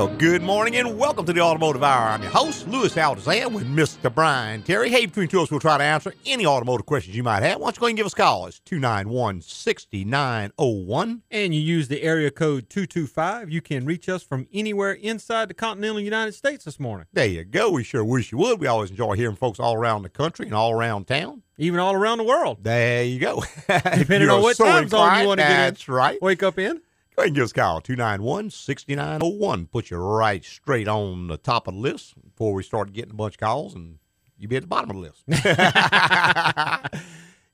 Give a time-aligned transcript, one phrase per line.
[0.00, 2.08] Well, good morning and welcome to the Automotive Hour.
[2.08, 4.10] I'm your host, Louis Altazan, with Mr.
[4.14, 4.88] Brian Terry.
[4.88, 7.60] Hey, between two of us, we'll try to answer any automotive questions you might have.
[7.60, 8.46] Why don't you go ahead and give us a call?
[8.46, 11.22] It's 291 6901.
[11.30, 15.54] and you use the area code 225, you can reach us from anywhere inside the
[15.54, 17.70] continental United States this morning, There you go.
[17.70, 18.58] We sure wish you would.
[18.58, 21.42] We always enjoy hearing folks all around the country and all around town.
[21.58, 22.64] even all around the world.
[22.64, 23.44] There you go.
[23.68, 25.56] Depending on what time zone you want to get in.
[25.58, 26.22] That's right.
[26.22, 26.80] Wake up in.
[27.22, 29.66] And give us a call, 291 6901.
[29.66, 33.14] Put you right straight on the top of the list before we start getting a
[33.14, 33.98] bunch of calls, and
[34.38, 35.24] you be at the bottom of the list.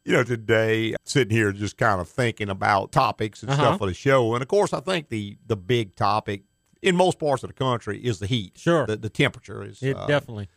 [0.05, 3.63] you know, today, sitting here just kind of thinking about topics and Uh-huh.
[3.63, 4.35] stuff for the show.
[4.35, 6.43] And of course, I think the, the big topic
[6.83, 8.57] in most parts of the country is the heat.
[8.57, 8.87] Sure.
[8.87, 10.49] The, the temperature is It uh, definitely.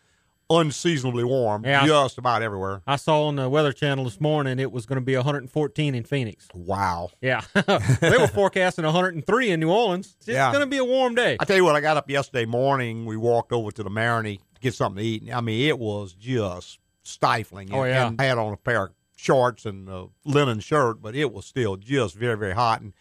[0.49, 1.85] Unseasonably warm Yeah.
[1.85, 2.81] just about everywhere.
[2.87, 6.03] I saw on the Weather Channel this morning it was going to be 114 in
[6.03, 6.47] Phoenix.
[6.53, 7.11] Wow.
[7.21, 7.41] Yeah.
[7.53, 10.15] they were forecasting 103 in New Orleans.
[10.19, 10.51] It's Yeah.
[10.51, 11.37] going to be a warm day.
[11.39, 13.05] I tell you what, I got up yesterday morning.
[13.05, 15.29] We walked over to the Maroney to get something to eat.
[15.33, 17.69] I mean, it was just stifling.
[17.71, 18.07] Oh, And- yeah.
[18.07, 21.45] And I had on a pair of shorts and a linen shirt, but it was
[21.45, 22.81] still just very, very hot.
[22.81, 22.93] And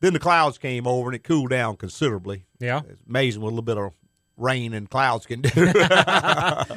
[0.00, 2.44] then the clouds came over and it cooled down considerably.
[2.58, 2.80] Yeah.
[2.88, 3.92] It's amazing what a little bit of
[4.38, 5.50] rain and clouds can do.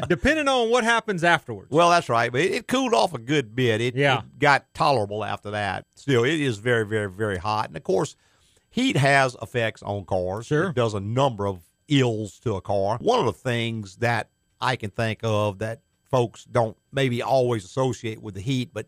[0.08, 1.70] Depending on what happens afterwards.
[1.72, 2.32] well, that's right.
[2.32, 3.82] But it, it cooled off a good bit.
[3.82, 4.20] It, Yeah.
[4.20, 5.86] it got tolerable after that.
[5.96, 7.68] Still, it is very, very, very hot.
[7.68, 8.16] And of course,
[8.70, 10.48] heat has effects on cars.
[10.48, 10.70] Sure.
[10.70, 12.98] It does a number of ills to a car.
[13.02, 18.22] One of the things that I can think of that folks don't maybe always associate
[18.22, 18.88] with the heat, but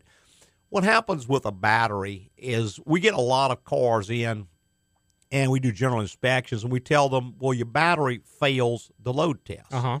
[0.68, 4.46] what happens with a battery is we get a lot of cars in
[5.34, 9.44] and we do general inspections and we tell them, well, your battery fails the load
[9.44, 9.72] test.
[9.72, 10.00] Uh huh.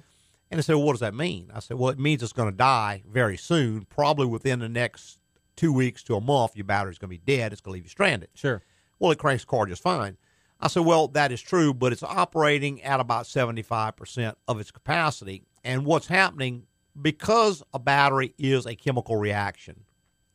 [0.50, 1.50] And they said, well, what does that mean?
[1.52, 5.18] I said, well, it means it's going to die very soon, probably within the next
[5.56, 6.54] two weeks to a month.
[6.54, 7.52] Your battery's going to be dead.
[7.52, 8.28] It's going to leave you stranded.
[8.34, 8.62] Sure.
[9.00, 10.18] Well, it cranks the car just fine.
[10.60, 15.42] I said, well, that is true, but it's operating at about 75% of its capacity.
[15.64, 16.66] And what's happening,
[17.00, 19.82] because a battery is a chemical reaction,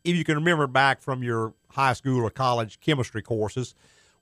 [0.04, 3.74] if you can remember back from your high school or college chemistry courses,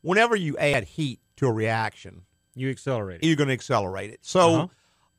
[0.03, 2.23] whenever you add heat to a reaction,
[2.55, 3.27] You accelerate it.
[3.27, 4.21] you're going to accelerate it.
[4.23, 4.69] So, Uh-huh.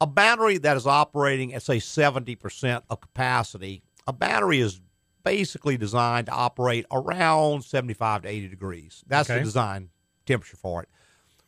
[0.01, 4.81] a battery that is operating at say 70% of capacity, a battery is
[5.23, 9.03] basically designed to operate around 75 to 80 degrees.
[9.07, 9.39] That's Okay.
[9.39, 9.89] the design
[10.25, 10.89] temperature for it.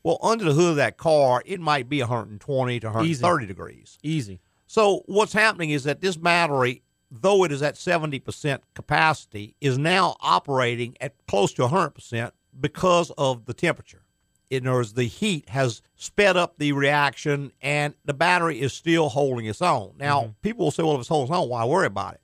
[0.04, 3.98] Well, under the hood of that car, it might be 120 to 130 degrees.
[4.04, 4.40] Easy.
[4.68, 10.16] So what's happening is that this battery, though it is at 70% capacity, is now
[10.22, 14.04] operating at close to 100% because of the temperature.
[14.50, 19.10] In other words, the heat has sped up the reaction and the battery is still
[19.10, 19.94] holding its own.
[19.98, 20.32] Now, mm-hmm.
[20.42, 22.22] people will say, well, if it's holding its own, why worry about it?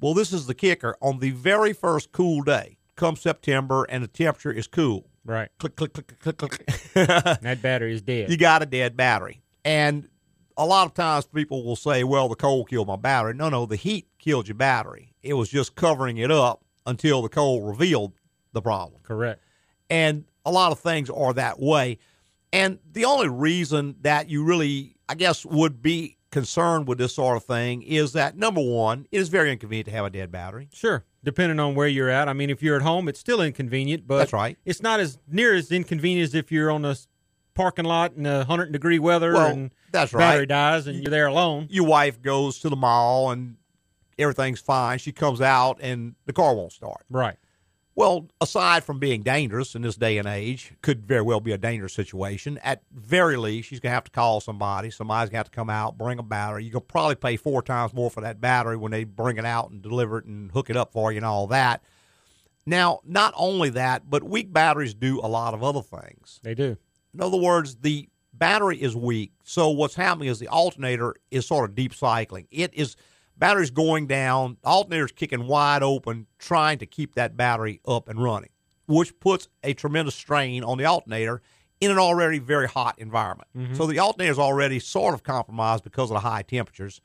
[0.00, 0.96] Well, this is the kicker.
[1.02, 5.08] On the very first cool day, come September, and the temperature is cool.
[5.24, 5.50] Right.
[5.58, 6.80] Click, click, click, click, click, click.
[7.42, 8.30] That battery is dead.
[8.30, 9.42] you got a dead battery.
[9.64, 10.08] And
[10.56, 13.34] a lot of times people will say, well, the cold killed my battery.
[13.34, 15.14] No, no, the heat killed your battery.
[15.22, 18.12] It was just covering it up until the cold revealed
[18.56, 19.00] the problem.
[19.04, 19.40] Correct.
[19.88, 21.98] And a lot of things are that way.
[22.52, 27.36] And the only reason that you really, I guess, would be concerned with this sort
[27.36, 30.68] of thing is that number one, it is very inconvenient to have a dead battery.
[30.72, 31.04] Sure.
[31.22, 32.28] Depending on where you're at.
[32.28, 34.56] I mean, if you're at home, it's still inconvenient, but That's right.
[34.64, 36.96] It's not as near as inconvenient as if you're on a
[37.54, 40.48] parking lot in a hundred degree weather Well, and that's battery right.
[40.48, 41.68] dies and you're there alone.
[41.70, 43.56] Your wife goes to the mall and
[44.18, 44.98] everything's fine.
[44.98, 47.04] She comes out and the car won't start.
[47.10, 47.36] Right.
[47.96, 51.58] Well, aside from being dangerous in this day and age, could very well be a
[51.58, 52.58] dangerous situation.
[52.62, 54.90] At very least, she's going to have to call somebody.
[54.90, 56.64] Somebody's going to have to come out, bring a battery.
[56.64, 59.46] You're going to probably pay four times more for that battery when they bring it
[59.46, 61.82] out and deliver it and hook it up for you and all that.
[62.66, 66.38] Now, not only that, but weak batteries do a lot of other things.
[66.42, 66.76] They do.
[67.14, 69.32] In other words, the battery is weak.
[69.42, 72.46] So what's happening is the alternator is sort of deep cycling.
[72.50, 72.94] It is
[73.38, 78.50] battery's going down, alternator's kicking wide open, trying to keep that battery up and running,
[78.86, 81.42] which puts a tremendous strain on the alternator
[81.80, 83.48] in an already very hot environment.
[83.56, 83.74] Mm-hmm.
[83.74, 87.00] So the alternator's already sort of compromised because of the high temperatures.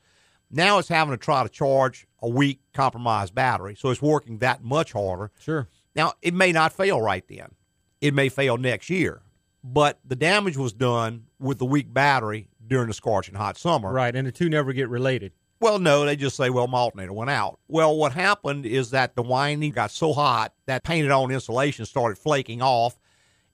[0.50, 4.62] Now it's having to try to charge a weak compromised battery, so it's working that
[4.62, 5.30] much harder.
[5.40, 5.68] Sure.
[5.94, 7.54] Now, it may not fail right then.
[8.00, 9.22] It may fail next year.
[9.64, 13.92] But the damage was done with the weak battery during the scorching hot summer.
[13.92, 14.14] Right.
[14.14, 15.32] And the two never get related.
[15.62, 17.58] Well, no, they just say, well, my alternator went out.
[17.68, 22.18] Well, what happened is that the winding got so hot that painted on insulation started
[22.18, 22.98] flaking off.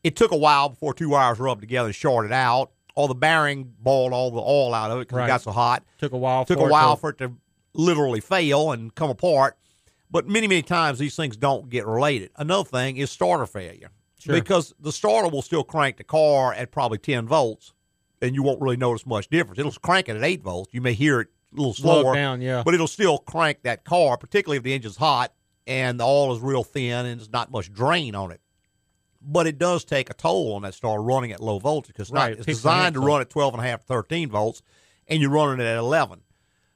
[0.02, 2.70] It took a while before two wires rubbed together and shorted out.
[2.94, 5.24] All the bearing boiled all the oil out of it because Right.
[5.26, 6.44] it got so hot Took a while.
[6.44, 7.32] took for a it while to- for it to
[7.74, 9.56] literally fail and come apart.
[10.10, 12.30] But many, many times these things don't get related.
[12.36, 13.90] Another thing is starter failure.
[14.20, 14.34] Sure.
[14.34, 17.72] because the starter will still crank the car at probably 10 volts,
[18.20, 19.60] and you won't really notice much difference.
[19.60, 20.74] It'll crank it at 8 volts.
[20.74, 22.62] You may hear it a little slower, down, yeah.
[22.64, 25.32] but it'll still crank that car, particularly if the engine's hot
[25.66, 28.40] and the oil is real thin and there's not much drain on it.
[29.20, 32.32] But it does take a toll on that starter running at low voltage because Right,
[32.32, 34.62] it's it picks designed to run at 12 and a half, 13 volts,
[35.06, 36.20] and you're running it at 11.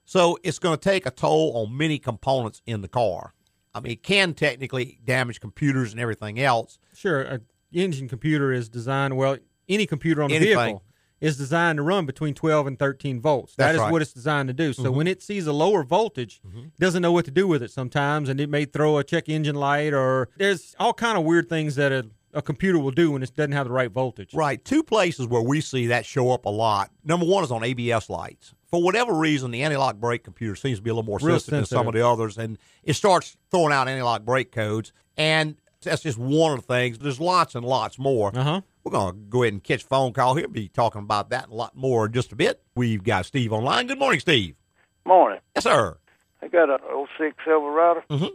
[0.05, 3.35] So it's going to take a toll on many components in the car.
[3.75, 6.79] I mean, it can technically damage computers and everything else.
[6.95, 7.41] Sure, a
[7.73, 9.39] engine computer is designed well.
[9.69, 10.57] Any computer on the Anything.
[10.57, 10.83] vehicle
[11.23, 13.55] is designed to run between 12 and 13 volts.
[13.55, 13.85] That That's is right.
[13.85, 13.93] Mm-hmm.
[13.93, 14.73] what it's designed to do.
[14.73, 17.71] So when it sees a lower voltage, it doesn't know what to do with it
[17.71, 21.49] sometimes, and it may throw a check engine light or there's all kind of weird
[21.49, 24.35] things that a, a computer will do when it doesn't have the right voltage.
[24.35, 24.63] Right.
[24.65, 26.91] Two places where we see that show up a lot.
[27.05, 28.53] Number one is on ABS lights.
[28.69, 31.59] For whatever reason, the anti-lock brake computer seems to be a little more Real sensitive,
[31.59, 34.93] than some of the others, and it starts throwing out anti-lock brake codes.
[35.17, 36.99] And that's just one of the things.
[36.99, 38.37] There's lots and lots more.
[38.37, 38.61] Uh huh.
[38.85, 40.35] We're going to go ahead and catch a phone call.
[40.35, 42.61] He'll be talking about that and a lot more in just a bit.
[42.75, 43.87] We've got Steve online.
[43.87, 44.57] Good morning, Steve.
[45.05, 45.41] Morning.
[45.55, 45.97] Yes, sir.
[46.43, 46.79] I got a
[47.19, 48.03] 06 Silverado.
[48.11, 48.31] Mhm.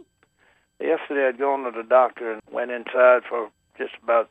[0.80, 4.30] Yesterday I'd gone to the doctor and went inside for just about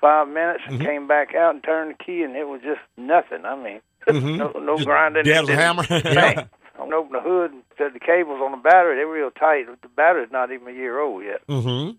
[0.00, 0.84] five minutes and Mhm.
[0.84, 3.44] came back out and turned the key and it was just nothing.
[3.44, 4.36] I mean, Mhm.
[4.38, 5.24] no, no Just grinding.
[5.24, 5.84] dead as a hammer.
[5.90, 6.44] Yeah.
[6.78, 9.66] I opened the hood and said the cables on the battery, they're real tight.
[9.82, 11.46] The battery's not even a year old yet.
[11.46, 11.96] Mm-hmm.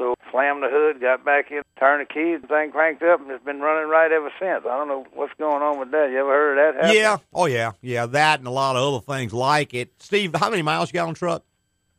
[0.00, 3.30] So slammed the hood, got back in, turned the key, the thing cranked up, and
[3.30, 4.64] it's been running right ever since.
[4.64, 6.08] I don't know what's going on with that.
[6.10, 6.96] You ever heard of that happen?
[6.96, 7.18] Yeah.
[7.34, 7.72] Oh, yeah.
[7.82, 9.92] Yeah, that and a lot of other things like it.
[9.98, 11.44] Steve, how many miles you got on the truck?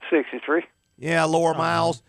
[0.09, 0.63] 63.
[0.97, 2.01] Yeah, lower miles.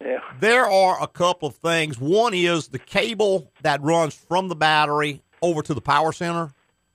[0.00, 0.18] Yeah.
[0.38, 1.98] There are a couple of things.
[1.98, 6.52] One is the cable that runs from the battery over to the power center.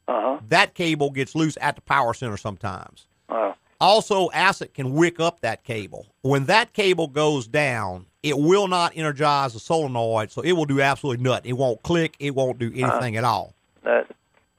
[0.07, 0.39] Uh-huh.
[0.47, 3.07] That cable gets loose at the power center sometimes.
[3.27, 3.55] Oh.
[3.81, 6.07] Also, acid can wick up that cable.
[6.21, 10.81] When that cable goes down, it will not energize the solenoid, so it will do
[10.81, 11.49] absolutely nothing.
[11.49, 12.15] It won't click.
[12.19, 12.93] It won't do uh-huh.
[12.93, 13.55] anything at all.
[13.83, 14.07] That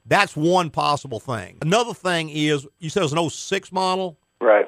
[0.06, 1.58] That's one possible thing.
[1.62, 4.18] Another thing is, you said it was an 06 model.
[4.40, 4.66] right.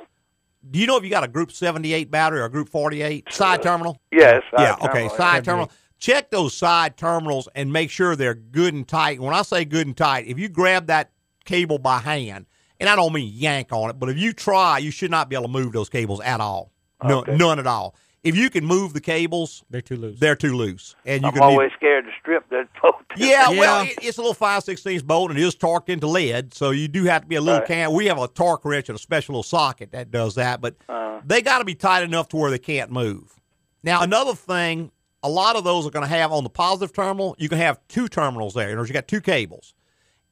[0.70, 3.31] Do you know if you got a Group 78 battery or a Group 48 uh,
[3.31, 3.99] side terminal?
[4.12, 4.43] Yes.
[4.58, 5.08] yeah, okay.
[5.08, 5.70] Side terminal.
[5.99, 9.20] Check those side terminals and make sure they're good and tight.
[9.20, 11.12] When I say good and tight, if you grab that
[11.46, 12.44] cable by hand,
[12.79, 15.37] and I don't mean yank on it, but if you try, you should not be
[15.37, 16.73] able to move those cables at all.
[17.03, 17.37] No, Okay.
[17.37, 17.94] None at all.
[18.22, 20.20] If you can move the cables, They're too loose.
[20.20, 21.43] they're too loose, and you I'm can.
[21.43, 22.96] always scared to strip that boat.
[23.17, 26.52] yeah, well, it, it's a little five sixteenths bolt and it is torqued into lead,
[26.52, 27.69] so you do have to be a little Right.
[27.69, 27.93] can.
[27.93, 31.20] We have a torque wrench and a special little socket that does that, but Uh,
[31.25, 33.40] they got to be tight enough to where they can't move.
[33.82, 34.90] Now, another thing,
[35.22, 37.78] a lot of those are going to have on the positive terminal, you can have
[37.88, 38.67] two terminals there.
[38.69, 39.72] In other words, you got two cables,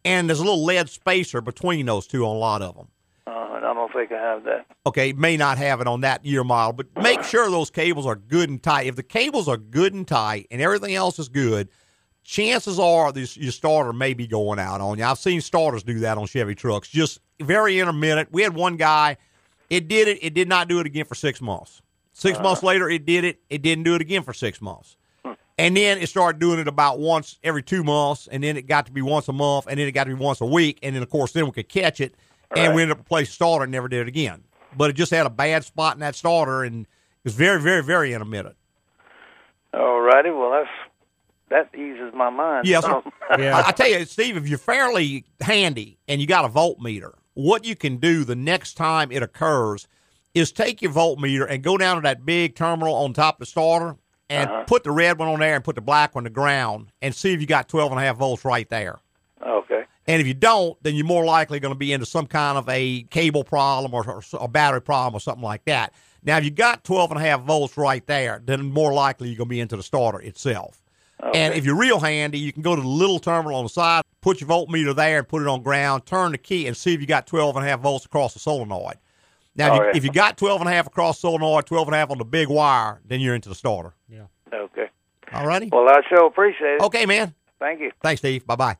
[0.04, 2.88] and there's a little lead spacer between those two on a lot of them.
[3.26, 3.60] uh,
[3.98, 4.66] and I don't think I have that.
[4.86, 8.16] Okay, may not have it on that year model, but make sure those cables are
[8.16, 8.86] good and tight.
[8.86, 11.68] If the cables are good and tight and everything else is good,
[12.24, 15.04] chances are this your starter may be going out on you.
[15.04, 18.30] I've seen starters do that on Chevy trucks, just very intermittent.
[18.32, 19.16] We had one guy,
[19.70, 21.82] it did it, it did not do it again for six months.
[22.14, 22.42] 6 uh-huh.
[22.42, 24.96] months later, it did it, it didn't do it again for six months.
[25.56, 28.86] And then it started doing it about once every two months, and then it got
[28.86, 30.94] to be once a month, and then it got to be once a week, and
[30.94, 32.14] then of course then we could catch it,
[32.56, 34.44] and we ended up replacing starter and never did it again.
[34.76, 36.88] But it just had a bad spot in that starter, and it
[37.24, 38.56] was very, very, very intermittent.
[39.74, 40.30] All righty.
[40.30, 40.70] Well, that's
[41.50, 42.66] that eases my mind.
[42.66, 42.84] Yes.
[42.86, 43.00] Yeah.
[43.56, 47.64] I, I tell you, Steve, if you're fairly handy and you got a voltmeter, what
[47.64, 49.88] you can do the next time it occurs
[50.34, 53.46] is take your voltmeter and go down to that big terminal on top of the
[53.46, 53.96] starter
[54.28, 54.64] and uh-huh.
[54.64, 57.14] put the red one on there and put the black one on the ground and
[57.14, 58.98] see if you got 12 and a half volts right there.
[60.08, 60.12] Okay.
[60.12, 62.68] And if you don't, then you're more likely going to be into some kind of
[62.68, 65.92] a cable problem or, or a battery problem or something like that.
[66.22, 69.36] Now, if you got 12 and a half volts right there, then more likely you're
[69.36, 70.82] going to be into the starter itself.
[71.34, 74.02] And if you're real handy, you can go to the little terminal on the side,
[74.20, 77.00] put your voltmeter there and put it on ground, turn the key and see if
[77.00, 78.98] you got 12 and a half volts across the solenoid.
[79.56, 79.96] Now, if, you, oh, right.
[79.96, 82.18] if you got 12 and a half across the solenoid, 12 and a half on
[82.18, 83.94] the big wire, then you're into the starter.
[84.08, 84.26] yeah.
[84.52, 84.88] Okay.
[85.32, 85.68] All righty?
[85.70, 86.82] Well, I sure appreciate it.
[86.82, 87.34] Okay, man.
[87.58, 87.90] Thank you.
[88.00, 88.46] Thanks, Steve.
[88.46, 88.76] Bye bye.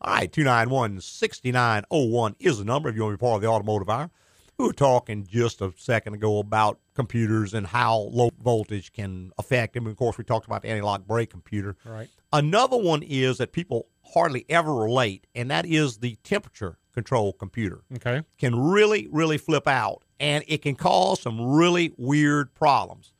[0.00, 3.48] All right, 291 6901 is the number if you want to be part of the
[3.48, 4.10] automotive hour.
[4.58, 9.74] We were talking just a second ago about computers and how low voltage can affect
[9.74, 9.86] them.
[9.86, 11.76] Of course, we talked about the anti lock brake computer.
[11.84, 12.08] Right.
[12.32, 17.82] Another one is that people hardly ever relate, and that is the temperature control computer.
[17.96, 18.22] Okay.
[18.38, 23.12] Can really, really flip out, and it can cause some really weird problems.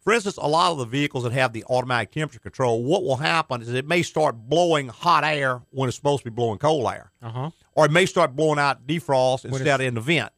[0.00, 3.16] For instance, a lot of the vehicles that have the automatic temperature control, what will
[3.16, 6.86] happen is it may start blowing hot air when it's supposed to be blowing cold
[6.86, 7.50] air, Uh huh.
[7.74, 10.32] or it may start blowing out defrost instead of in the vent.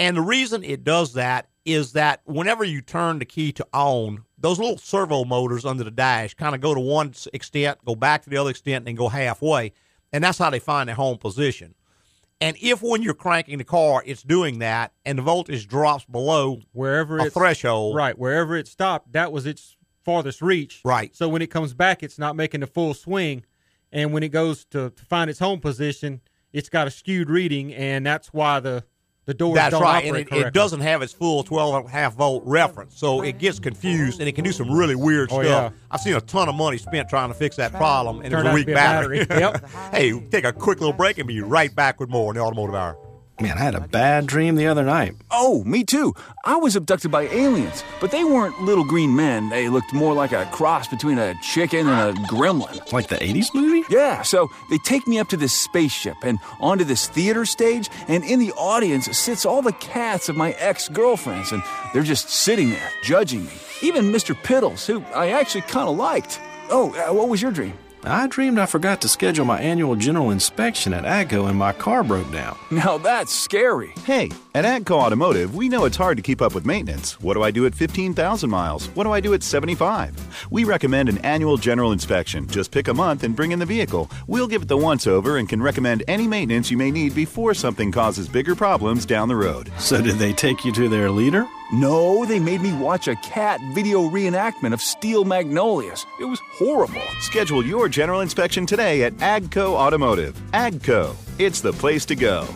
[0.00, 4.24] And the reason it does that is that whenever you turn the key to on,
[4.38, 8.22] those little servo motors under the dash kind of go to one extent, go back
[8.22, 9.72] to the other extent, and then go halfway.
[10.12, 11.74] And that's how they find their home position.
[12.40, 16.60] And if when you're cranking the car, it's doing that, and the voltage drops below
[16.72, 20.80] wherever a it's threshold, right wherever it stopped, that was its farthest reach.
[20.84, 21.14] Right.
[21.16, 23.44] So when it comes back, it's not making the full swing,
[23.90, 26.20] and when it goes to, to find its home position,
[26.52, 28.84] it's got a skewed reading, and that's why the
[29.28, 32.14] the doors That's right, and it, it doesn't have its full 12 and a half
[32.14, 35.72] volt reference, so it gets confused, and it can do some really weird Oh, stuff.
[35.72, 35.78] yeah.
[35.90, 38.52] I've seen a ton of money spent trying to fix that problem, and Turned it's
[38.52, 39.26] a weak battery.
[39.26, 39.40] battery.
[39.42, 39.70] Yep.
[39.92, 42.74] hey, take a quick little break and be right back with more in the Automotive
[42.74, 42.96] Hour.
[43.40, 45.14] Man, I had a bad dream the other night.
[45.30, 46.12] Oh, me too.
[46.44, 49.48] I was abducted by aliens, but they weren't little green men.
[49.48, 52.92] They looked more like a cross between a chicken and a gremlin.
[52.92, 53.84] Like the 80s movie?
[53.94, 58.24] Yeah, so they take me up to this spaceship and onto this theater stage, and
[58.24, 61.62] in the audience sits all the cats of my ex girlfriends, and
[61.94, 63.52] they're just sitting there, judging me.
[63.82, 64.34] Even Mr.
[64.34, 66.40] Piddles, who I actually kind of liked.
[66.70, 67.74] Oh, uh, what was your dream?
[68.04, 72.02] I dreamed I forgot to schedule my annual general inspection at AGCO and my car
[72.02, 72.56] broke down.
[72.70, 73.92] Now that's scary.
[74.04, 77.20] Hey, at AGCO Automotive, we know it's hard to keep up with maintenance.
[77.20, 78.86] What do I do at 15,000 miles?
[78.90, 80.46] What do I do at 75?
[80.50, 82.46] We recommend an annual general inspection.
[82.46, 84.10] Just pick a month and bring in the vehicle.
[84.28, 87.52] We'll give it the once over and can recommend any maintenance you may need before
[87.52, 89.72] something causes bigger problems down the road.
[89.78, 91.46] So, did they take you to their leader?
[91.70, 96.06] No, they made me watch a cat video reenactment of Steel Magnolias.
[96.18, 97.02] It was horrible.
[97.20, 100.34] Schedule your general inspection today at AGCO Automotive.
[100.52, 102.48] AGCO, it's the place to go.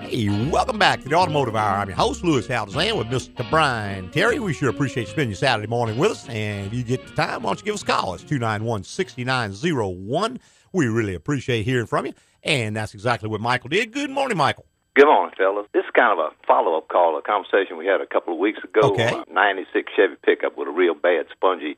[0.00, 1.76] Hey, welcome back to the Automotive Hour.
[1.76, 3.48] I'm your host, Louis Altazan, with Mr.
[3.50, 4.38] Brian Terry.
[4.38, 6.26] We sure appreciate you spending your Saturday morning with us.
[6.30, 8.14] And if you get the time, why don't you give us a call?
[8.14, 10.40] It's 291 6901.
[10.72, 12.14] We really appreciate hearing from you.
[12.44, 13.92] And that's exactly what Michael did.
[13.92, 14.66] Good morning, Michael.
[14.94, 15.66] Good morning, fellas.
[15.72, 18.58] This is kind of a follow-up call, a conversation we had a couple of weeks
[18.62, 19.08] ago Okay.
[19.14, 21.76] on a 96 Chevy pickup with a real bad spongy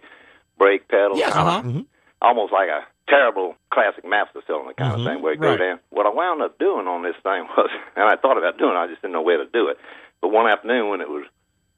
[0.59, 1.17] brake pedal.
[1.17, 1.63] Yes, kinda uh-huh.
[1.63, 1.87] Mhm.
[2.23, 4.99] Almost like a terrible classic Master cylinder kind Mhm.
[5.07, 5.51] of thing where it Right.
[5.51, 5.81] goes down.
[5.91, 8.79] What I wound up doing on this thing was, and I thought about doing it,
[8.79, 9.79] I just didn't know where to do it.
[10.21, 11.25] But one afternoon when it was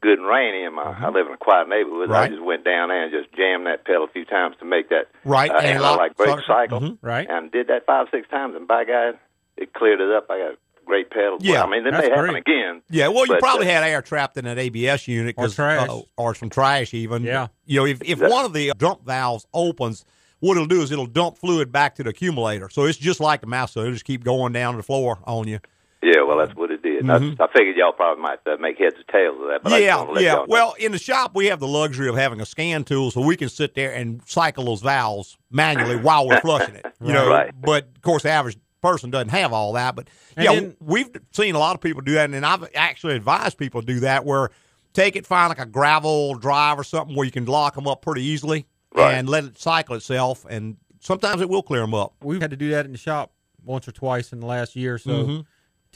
[0.06, 2.12] good and rainy and my, I live in a quiet neighborhood, Mm-hmm.
[2.12, 2.30] Right.
[2.30, 4.88] I just went down there and just jammed that pedal a few times to make
[4.90, 6.42] that Right, uh, and analog lock- brake sorry.
[6.46, 6.80] cycle.
[6.80, 6.98] Mhm.
[7.02, 7.26] Right.
[7.28, 9.18] And did that five, six times, and by God,
[9.56, 10.26] it cleared it up.
[10.30, 11.38] I got a great pedal.
[11.40, 12.46] Yeah, I mean, it that's may happen great.
[12.46, 12.82] again.
[12.88, 15.56] Yeah, well, you But, probably uh, had air trapped in that ABS unit, Or 'cause,
[15.56, 15.88] trash.
[15.88, 17.24] uh, or some trash even.
[17.24, 17.48] Yeah.
[17.64, 20.04] you know, if if one of the dump valves opens,
[20.38, 22.68] what it'll do is it'll dump fluid back to the accumulator.
[22.70, 25.18] So it's just like the mouse, so it'll just keep going down to the floor
[25.26, 25.58] on you.
[26.02, 27.10] Yeah, well, that's what it did.
[27.40, 29.62] I, I figured y'all probably might uh, make heads or tails of that.
[29.62, 29.84] But I just Mm-hmm.
[29.84, 30.44] yeah, wanted let yeah.
[30.48, 33.36] Well, in the shop, we have the luxury of having a scan tool, so we
[33.36, 36.86] can sit there and cycle those valves manually while we're flushing it.
[37.00, 37.52] You know, Right.
[37.60, 39.96] but of course, the average person doesn't have all that.
[39.96, 43.16] But And yeah, then- we've seen a lot of people do that, and I've actually
[43.16, 44.24] advised people to do that.
[44.24, 44.50] Where
[44.92, 48.00] take it, find like a gravel drive or something where you can lock them up
[48.02, 49.12] pretty easily, Right.
[49.14, 52.14] and let it cycle itself, and sometimes it will clear them up.
[52.22, 53.32] We've had to do that in the shop
[53.64, 55.10] once or twice in the last year so.
[55.10, 55.40] Mm-hmm.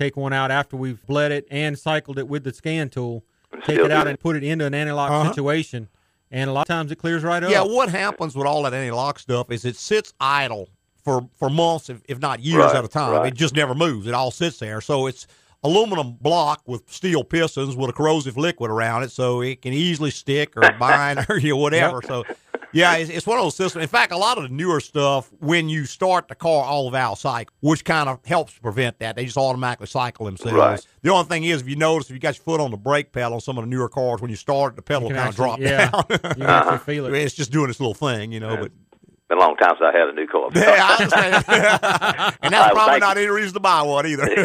[0.01, 3.23] Take one out after we've bled it and cycled it with the scan tool.
[3.67, 5.29] Take it out and put it into an anti-lock Uh-huh.
[5.29, 5.89] situation,
[6.31, 7.51] and a lot of times it clears right up.
[7.51, 10.71] Yeah, what happens with all that anti-lock stuff is it sits idle
[11.05, 13.13] for for months, if, if not years Right, at a time.
[13.13, 13.27] right.
[13.27, 14.07] It just never moves.
[14.07, 14.81] It all sits there.
[14.81, 15.27] So it's
[15.63, 20.11] aluminum block with steel pistons with a corrosive liquid around it, so it can easily
[20.11, 22.01] stick or bind or you know, whatever.
[22.03, 22.25] So.
[22.73, 23.83] Yeah, it's, it's one of those systems.
[23.83, 27.19] In fact, a lot of the newer stuff, when you start the car, all valve
[27.19, 29.17] cycle, which kind of helps prevent that.
[29.17, 30.57] They just automatically cycle themselves.
[30.57, 30.87] Right.
[31.03, 33.13] The only thing is, if you notice, if you got your foot on the brake
[33.13, 35.35] pedal on some of the newer cars, when you start, the pedal kind can of
[35.35, 36.05] drop yeah, down.
[36.11, 37.15] you can actually feel it.
[37.15, 38.57] It's just doing its little thing, you know.
[38.57, 38.73] But
[39.31, 40.51] been a long time since I had a new car.
[40.55, 41.35] yeah, I understand.
[42.43, 44.29] and that's probably thank not any reason to buy one either.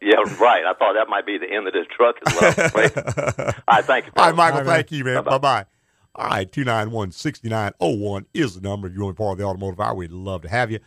[0.00, 0.64] yeah, right.
[0.64, 2.54] I thought that might be the end of this truck as well.
[2.56, 4.12] All right, thank you.
[4.16, 4.34] All right.
[4.34, 5.16] Michael, All right, thank you, man.
[5.24, 5.38] Bye Bye-bye.
[5.62, 5.66] bye.
[6.14, 9.44] All right, 291 6901 is the number if you want to be part of the
[9.44, 9.94] automotive hour.
[9.94, 10.78] We'd love to have you.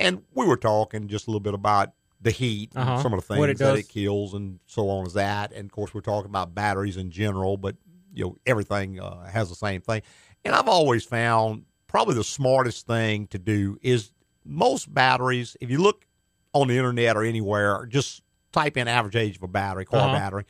[0.00, 3.02] And we were talking just a little bit about the heat, and Uh-huh.
[3.02, 5.52] some of the things it that it kills, and so on as that.
[5.52, 7.76] And of course, we're talking about batteries in general, but
[8.14, 10.02] you know everything uh, has the same thing.
[10.44, 14.10] And I've always found probably the smartest thing to do is
[14.44, 15.56] most batteries.
[15.60, 16.06] If you look
[16.54, 20.12] on the internet or anywhere, just type in average age of a battery, car Uh-huh.
[20.14, 20.44] battery,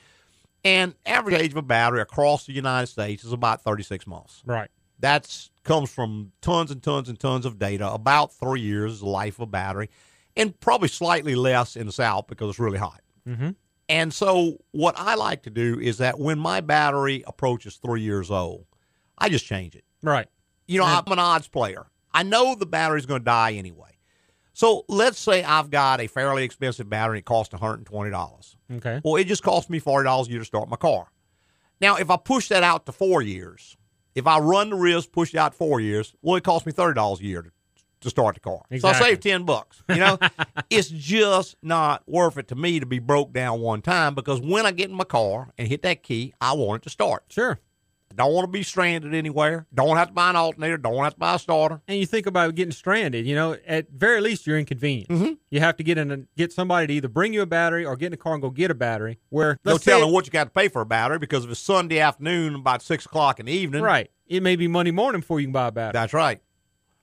[0.65, 4.41] and average age of a battery across the United States is about 36 months.
[4.47, 4.71] Right.
[5.01, 7.91] That's comes from tons and tons and tons of data.
[7.93, 9.91] About three years the life of a battery,
[10.37, 13.01] and probably slightly less in the South because it's really hot.
[13.29, 13.51] Mm-hmm.
[13.89, 18.31] And so, what I like to do is that when my battery approaches three years
[18.31, 18.65] old,
[19.19, 19.85] I just change it.
[20.05, 20.29] Right.
[20.73, 21.87] You know, I'm an odds player.
[22.15, 23.89] I know the battery's going to die anyway.
[24.55, 27.21] So let's say I've got a fairly expensive battery.
[27.21, 28.57] It costs $120.
[28.75, 29.01] Okay.
[29.03, 31.09] Well, it just cost me $40 a year to start my car.
[31.81, 33.77] Now, if I push that out to four years,
[34.15, 37.19] if I run the risk, push it out four years, well, it costs me $30
[37.19, 37.51] a year to,
[38.03, 38.63] to start the car.
[38.71, 38.99] Exactly.
[38.99, 39.83] So I save 10 bucks.
[39.89, 40.19] You know,
[40.71, 44.67] it's just not worth it to me to be broke down one time because when
[44.67, 47.25] I get in my car and hit that key, I want it to start.
[47.31, 47.59] Sure.
[48.17, 49.67] Don't want to be stranded anywhere.
[49.75, 50.77] Don't have to buy an alternator.
[50.77, 51.81] Don't have to buy a starter.
[51.89, 55.11] And you think about getting stranded, you know, at very least you're inconvenienced.
[55.11, 55.33] Mm-hmm.
[55.51, 57.97] You have to get in a, get somebody to either bring you a battery or
[57.97, 59.19] get in a car and go get a battery.
[59.31, 61.61] Where No telling it- what you got to pay for a battery because if it's
[61.61, 65.41] Sunday afternoon about six o'clock in the evening, right, it may be Monday morning before
[65.41, 66.41] you can buy a battery, That's right.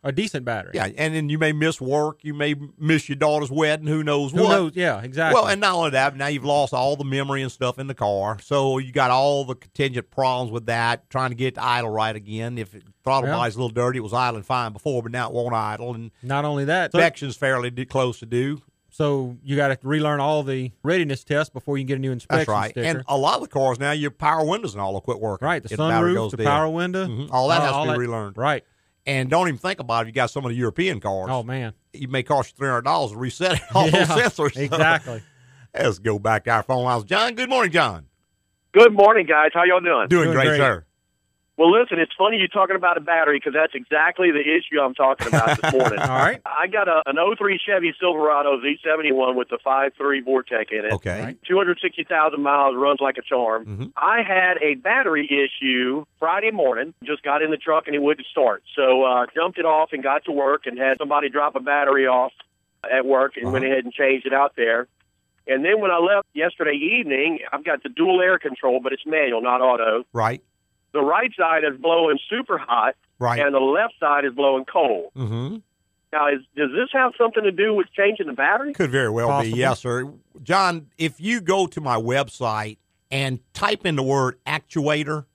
[0.04, 0.72] A decent battery.
[0.76, 2.20] Yeah, and then you may miss work.
[2.24, 3.88] You may miss your daughter's wedding.
[3.88, 4.50] Who knows Who what?
[4.50, 4.72] knows?
[4.76, 5.40] Yeah, exactly.
[5.40, 7.94] Well, and not only that, now you've lost all the memory and stuff in the
[7.94, 11.10] car, so you got all the contingent problems with that.
[11.10, 12.58] Trying to get the idle right again.
[12.58, 13.36] If it, throttle Yeah.
[13.36, 16.12] body's a little dirty, it was idling fine before, but now it won't idle, and
[16.24, 18.62] not only that, so, inspection's fairly close to do.
[18.92, 22.12] so you got to relearn all the readiness tests before you can get a new
[22.12, 22.72] inspection That's right.
[22.72, 22.88] sticker.
[22.88, 25.46] And a lot of the cars now, your power windows and all will quit working.
[25.46, 26.46] right, the sunroof, the dead.
[26.48, 27.30] power window, Mhm.
[27.32, 28.38] All that uh, has to be that- relearned.
[28.38, 28.64] Right.
[29.06, 30.02] And don't even think about it.
[30.02, 31.30] If you got some of the European cars.
[31.32, 31.74] Oh man.
[31.94, 34.58] it may cost you three hundred dollars to reset all Yeah, those sensors.
[34.58, 35.22] Exactly.
[35.74, 37.04] Let's go back to our phone lines.
[37.06, 38.06] John, good morning, John.
[38.74, 39.50] Good morning, guys.
[39.54, 40.08] How y'all doing?
[40.10, 40.58] Doing, Doing great, great.
[40.58, 40.86] sir.
[41.60, 44.94] Well, listen, it's funny you're talking about a battery because that's exactly the issue I'm
[44.94, 46.00] talking about this morning.
[46.00, 46.40] All right.
[46.46, 49.92] I got a, an 03 Chevy Silverado Z71 with the 5.3
[50.24, 50.94] Vortec in it.
[50.94, 51.36] Okay.
[51.46, 53.66] 260,000 miles, runs like a charm.
[53.66, 53.92] Mhm.
[53.98, 56.94] I had a battery issue Friday morning.
[57.04, 58.64] Just got in the truck and it wouldn't start.
[58.78, 62.08] So uh, jumped it off and got to work and had somebody drop a battery
[62.08, 62.32] off
[62.90, 64.88] at work and went ahead and changed it out there.
[65.46, 69.06] And then when I left yesterday evening, I've got the dual air control, but it's
[69.06, 70.06] manual, not auto.
[70.14, 70.42] Right.
[70.94, 73.40] The right side is blowing super hot, Right.
[73.40, 75.12] and the left side is blowing cold.
[75.16, 75.58] mm-hmm.
[76.12, 78.74] Now, is, does this have something to do with changing the battery?
[78.74, 79.54] Could very well Possible.
[79.54, 79.60] be.
[79.60, 80.12] Yes, sir.
[80.42, 82.78] John, if you go to my website
[83.12, 85.26] and type in the word actuator,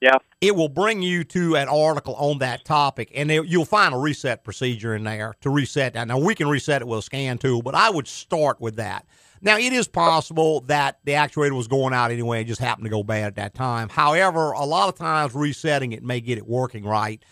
[0.00, 0.18] Yeah.
[0.40, 3.98] it will bring you to an article on that topic, and it, you'll find a
[3.98, 6.06] reset procedure in there to reset that.
[6.06, 9.04] Now, we can reset it with a scan tool, but I would start with that.
[9.42, 12.90] Now, it is possible that the actuator was going out anyway and just happened to
[12.90, 13.88] go bad at that time.
[13.88, 17.22] However, a lot of times resetting it may get it working right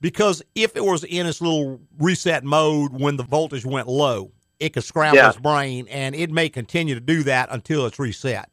[0.00, 4.70] because if it was in its little reset mode when the voltage went low, it
[4.72, 5.28] could scramble Yeah.
[5.28, 8.48] its brain, and it may continue to do that until it's reset.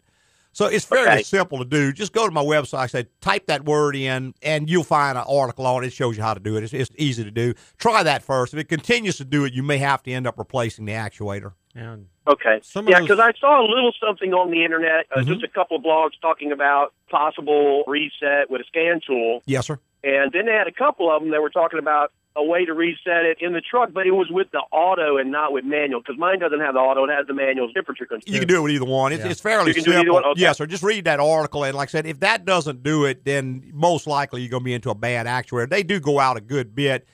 [0.51, 1.23] So it's fairly Okay.
[1.23, 1.91] simple to do.
[1.91, 5.25] Just go to my website, I say type that word in, and you'll find an
[5.28, 5.88] article on it.
[5.88, 6.63] It shows you how to do it.
[6.63, 7.54] It's, it's easy to do.
[7.78, 8.54] Try that first.
[8.54, 11.54] If it continues to do it, you may have to end up replacing the actuator.
[11.76, 12.60] And Okay.
[12.64, 15.28] Some of yeah, those- because I saw a little something on the internet, uh, Mhm.
[15.28, 19.78] just a couple of blogs talking about possible reset with a scan tool, Yes, sir.
[20.04, 22.74] and then they had a couple of them that were talking about a way to
[22.74, 26.02] reset it in the truck, but it was with the auto and not with manual.
[26.02, 28.34] Because mine doesn't have the auto; it has the manual temperature control.
[28.34, 29.14] You can do it with either one.
[29.14, 29.32] It's, Yeah.
[29.32, 30.16] it's fairly You can do either simple.
[30.16, 30.26] one?
[30.26, 30.42] Okay.
[30.42, 30.66] Yes, sir.
[30.66, 34.06] Just read that article, and like I said, if that doesn't do it, then most
[34.08, 35.70] likely you're going to be into a bad actuator.
[35.70, 37.08] They do go out a good bit,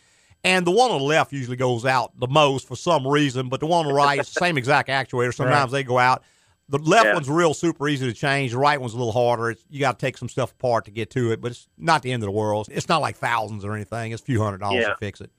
[0.44, 3.60] and the one on the left usually goes out the most for some reason, but
[3.60, 5.34] the one on the right, it's the same exact actuator.
[5.34, 6.24] Sometimes they go out.
[6.70, 7.14] The left Yeah.
[7.16, 8.52] one's real super easy to change.
[8.52, 9.52] The right one's a little harder.
[9.52, 12.02] It's, you got to take some stuff apart to get to it, but it's not
[12.02, 12.70] the end of the world.
[12.72, 14.14] It's not like thousands or anything.
[14.14, 14.90] It's a few hundred dollars Yeah.
[14.90, 15.32] to fix it.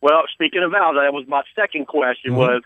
[0.00, 2.32] Well, speaking of valves, that was my second question.
[2.32, 2.36] Mhm.
[2.36, 2.62] Was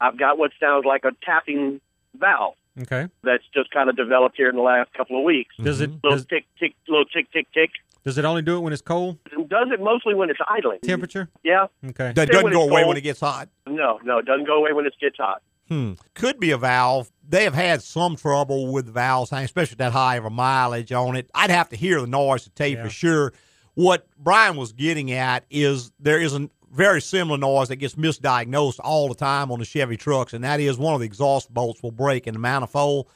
[0.00, 1.80] I've got what sounds like a tapping
[2.18, 3.06] valve okay.
[3.22, 5.54] that's just kind of developed here in the last couple of weeks.
[5.62, 7.70] Does it Little does, tick, tick, little tick, tick, tick.
[8.04, 10.80] Does it only do it when it's cold It does it mostly when it's idling.
[10.82, 11.28] temperature?
[11.42, 11.66] Yeah.
[11.84, 12.12] Okay.
[12.14, 12.88] That doesn't go away cold.
[12.88, 13.48] when it gets hot.
[13.66, 15.42] No, no, it doesn't go away when it gets hot.
[15.68, 15.92] Hmm.
[16.14, 17.10] Could be a valve.
[17.26, 20.92] They have had some trouble with the valves, hanging, especially that high of a mileage
[20.92, 21.30] on it.
[21.34, 22.82] I'd have to hear the noise to tell you Yeah.
[22.84, 23.32] for sure.
[23.74, 28.80] What Brian was getting at is there is a very similar noise that gets misdiagnosed
[28.82, 31.82] all the time on the Chevy trucks, and that is one of the exhaust bolts
[31.82, 33.06] will break in the manifold.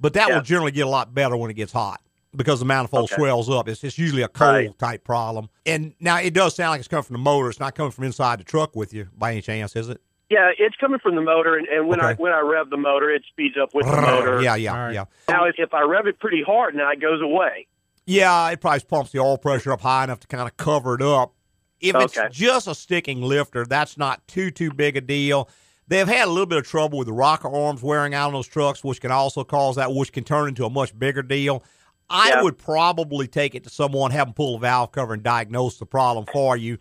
[0.00, 0.36] But that Yeah.
[0.36, 2.00] will generally get a lot better when it gets hot
[2.36, 3.16] because the manifold Okay.
[3.16, 3.68] swells up.
[3.68, 4.78] It's, it's usually a cold Right.
[4.78, 5.48] type problem.
[5.64, 7.48] And now it does sound like it's coming from the motor.
[7.48, 10.00] It's not coming from inside the truck with you by any chance, is it?
[10.28, 13.10] Yeah, it's coming from the motor, and, and when I when I rev the motor,
[13.10, 14.42] it speeds up with the motor.
[14.42, 14.94] Yeah, yeah, All right.
[14.94, 15.04] yeah.
[15.28, 17.68] Now, if, if I rev it pretty hard, now it goes away.
[18.06, 21.02] Yeah, it probably pumps the oil pressure up high enough to kind of cover it
[21.02, 21.32] up.
[21.80, 25.48] If it's just a sticking lifter, that's not too too big a deal.
[25.88, 28.48] They've had a little bit of trouble with the rocker arms wearing out on those
[28.48, 31.62] trucks, which can also cause that, which can turn into a much bigger deal.
[32.08, 32.42] I Yeah.
[32.42, 35.86] would probably take it to someone, have them pull the valve cover, and diagnose the
[35.86, 36.78] problem for you.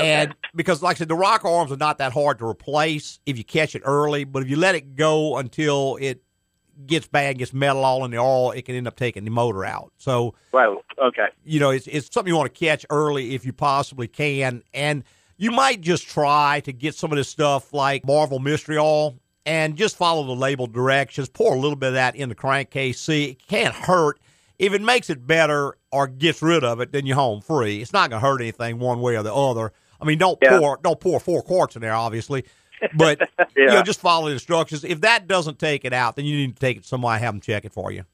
[0.00, 3.36] And because, like I said, the rocker arms are not that hard to replace if
[3.36, 6.22] you catch it early, but if you let it go until it
[6.86, 9.64] gets bad, gets metal all in the oil, it can end up taking the motor
[9.64, 9.92] out.
[9.98, 11.26] So, Well, okay.
[11.44, 14.62] you know, it's, it's something you want to catch early if you possibly can.
[14.72, 15.02] And
[15.36, 19.74] you might just try to get some of this stuff like Marvel Mystery Oil and
[19.74, 21.28] just follow the label directions.
[21.28, 23.00] Pour a little bit of that in the crankcase.
[23.00, 24.20] See, it can't hurt.
[24.58, 27.80] If it makes it better or gets rid of it, then you're home free.
[27.80, 29.72] It's not going to hurt anything one way or the other.
[30.00, 30.58] I mean, don't Yeah.
[30.58, 32.44] pour don't pour four quarts in there, obviously,
[32.96, 33.20] but
[33.56, 34.84] you know, just follow the instructions.
[34.84, 37.34] If that doesn't take it out, then you need to take it to somebody have
[37.34, 38.04] them check it for you.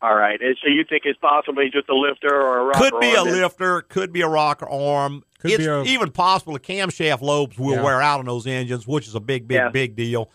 [0.00, 0.40] All right.
[0.42, 3.18] And so you think it's possibly just a lifter or a rocker Could be a
[3.18, 3.40] arm then?
[3.42, 5.22] lifter, could be a rocker arm.
[5.38, 7.82] Could it's be a- even possible the camshaft lobes will Yeah.
[7.84, 9.68] wear out on those engines, which is a big, big, Yeah.
[9.68, 10.28] big deal.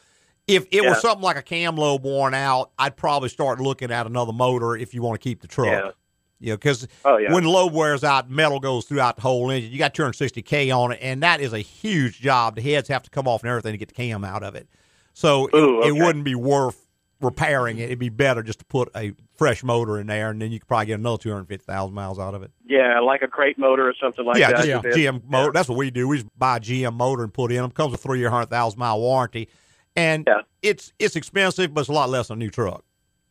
[0.47, 0.89] If it Yeah.
[0.89, 4.75] was something like a cam lobe worn out, I'd probably start looking at another motor
[4.77, 5.67] if you want to keep the truck.
[5.67, 5.91] Yeah.
[6.39, 7.33] You know, because Oh, yeah.
[7.33, 9.71] when lobe wears out, metal goes throughout the whole engine.
[9.71, 12.55] You got 260k on it, and that is a huge job.
[12.55, 14.67] The heads have to come off and everything to get the cam out of it.
[15.13, 16.86] So Ooh, it, it wouldn't be worth
[17.19, 17.86] repairing it.
[17.86, 20.67] It'd be better just to put a fresh motor in there, and then you could
[20.67, 22.51] probably get another 250,000 miles out of it.
[22.67, 24.65] Yeah, like a crate motor or something like yeah, that.
[24.65, 25.51] just a GM motor.
[25.51, 26.07] That's what we do.
[26.07, 27.71] We just buy a GM motor and put in them.
[27.71, 29.49] Comes with a three year, hundred thousand mile warranty,
[29.97, 30.41] and Yeah.
[30.62, 32.86] it's it's expensive, but it's a lot less than a new truck,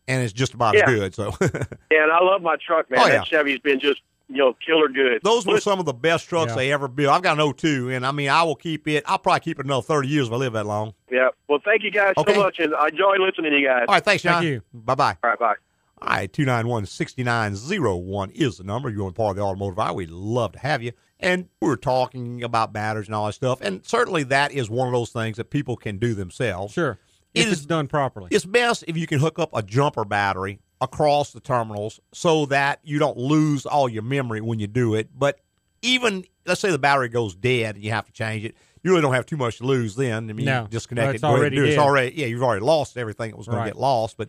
[0.08, 0.84] and it's just about Yeah.
[0.90, 1.14] as good.
[1.14, 1.32] So
[1.90, 3.00] Yeah, and I love my truck, man.
[3.00, 3.26] Oh, that.
[3.26, 5.20] Chevy's been just you know killer good.
[5.22, 6.56] those were But- some of the best trucks Yeah.
[6.56, 7.14] they ever built.
[7.14, 9.04] I've got an 02, and I mean I will keep it.
[9.06, 10.92] I'll probably keep it another thirty years if I live that long.
[11.10, 11.28] Yeah.
[11.48, 12.34] Well, thank you guys Okay.
[12.34, 13.84] so much, and I enjoy listening to you guys.
[13.88, 14.42] All right, thanks, John.
[14.42, 14.62] Thank you.
[14.74, 15.16] Bye bye.
[15.22, 15.54] All right, bye.
[16.02, 18.90] All right, 291 6901 is the number.
[18.90, 19.94] You're on part of the automotive hour.
[19.94, 20.92] We'd love to have you.
[21.18, 23.60] And we were talking about batteries and all that stuff.
[23.62, 26.74] And certainly that is one of those things that people can do themselves.
[26.74, 26.98] Sure.
[27.34, 28.28] If is- it's done properly.
[28.30, 32.80] It's best if you can hook up a jumper battery across the terminals so that
[32.84, 35.08] you don't lose all your memory when you do it.
[35.18, 35.40] But
[35.82, 39.02] even, let's say the battery goes dead and you have to change it, you really
[39.02, 40.28] don't have too much to lose then.
[40.28, 40.62] I mean, No.
[40.62, 41.14] you disconnect Well, it.
[41.16, 41.64] it's and already it.
[41.64, 43.64] It's already, yeah, you've already lost everything that was going Right.
[43.68, 44.16] to get lost.
[44.18, 44.28] But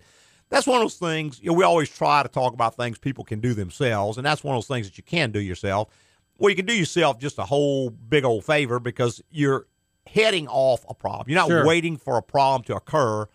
[0.50, 3.26] that's one of those things, you know, we always try to talk about things people
[3.26, 4.18] can do themselves.
[4.18, 5.90] And that's one of those things that you can do yourself.
[6.38, 9.68] Well, you can do yourself just a whole big old favor because you're
[10.06, 11.26] heading off a problem.
[11.30, 11.66] You're not Sure.
[11.66, 13.28] waiting for a problem to occur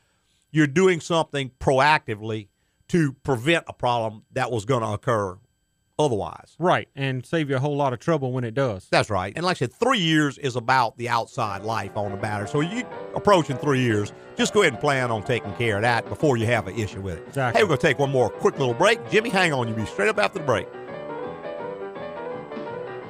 [0.55, 2.49] you're doing something proactively
[2.87, 5.39] to prevent a problem that was going to occur
[5.99, 6.57] otherwise.
[6.59, 6.89] right.
[6.97, 8.87] And save you a whole lot of trouble when it does.
[8.91, 9.33] That's right.
[9.37, 12.49] And like I said, three years is about the outside life on the battery.
[12.49, 12.85] So you
[13.15, 16.47] approaching three years, just go ahead and plan on taking care of that before you
[16.47, 17.29] have an issue with it.
[17.29, 17.59] Exactly.
[17.59, 19.09] Hey, we're going to take one more quick little break.
[19.11, 19.69] Jimmy, hang on.
[19.69, 20.67] You'll be straight up after the break.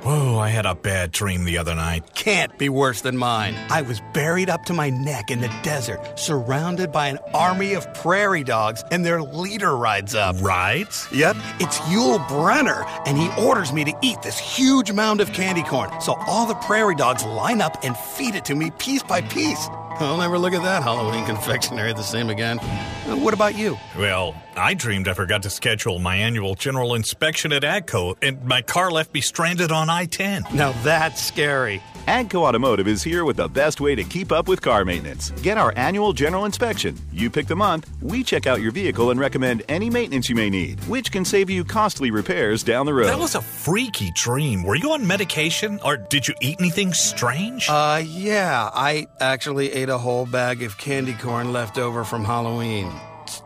[0.03, 2.17] Whoa, I had a bad dream the other night.
[2.17, 3.55] Can't be worse than mine.
[3.71, 7.87] I was buried up to my neck in the desert, surrounded by an army of
[7.95, 10.35] prairie dogs, and their leader rides up.
[10.43, 11.07] Rides?
[11.12, 15.62] Yep, it's Yul Brynner, and he orders me to eat this huge mound of candy
[15.62, 15.88] corn.
[16.01, 19.69] So all the prairie dogs line up and feed it to me piece by piece.
[20.00, 22.59] I'll never look at that Halloween confectionery the same again.
[22.61, 23.78] Uh, What about you?
[23.96, 28.62] Well, I dreamed I forgot to schedule my annual general inspection at AGCO, and my
[28.62, 30.44] car left me stranded on I 10.
[30.55, 31.83] Now that's scary.
[32.09, 35.31] Agco Automotive is here with the best way to keep up with car maintenance.
[35.43, 36.99] Get our annual general inspection.
[37.12, 40.51] You pick the month, we check out your vehicle and recommend any maintenance you may
[40.51, 43.07] need, which can save you costly repairs down the road.
[43.07, 44.65] That was a freaky dream.
[44.65, 47.69] Were you on medication, or did you eat anything strange?
[47.69, 52.91] Uh, yeah, I actually ate a whole bag of candy corn left over from Halloween.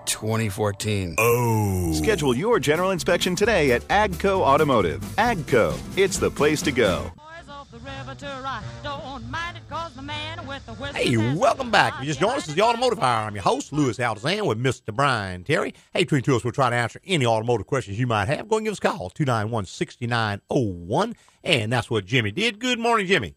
[0.06, 1.16] 2014.
[1.18, 1.92] oh.
[1.92, 5.00] Schedule your general inspection today at Agco Automotive.
[5.18, 7.12] Agco, it's the place to go.
[10.94, 11.94] Hey, welcome back.
[11.94, 13.26] If you just joined us, it's the Automotive Hour.
[13.26, 14.94] I'm your host, Louis Altazan, with Mr.
[14.94, 15.74] Brian Terry.
[15.92, 18.48] Hey, between two of us, we'll try to answer any automotive questions you might have.
[18.48, 21.14] Go and give us a call, 291 6901.
[21.44, 22.58] And that's what Jimmy did.
[22.58, 23.34] Good morning, Jimmy.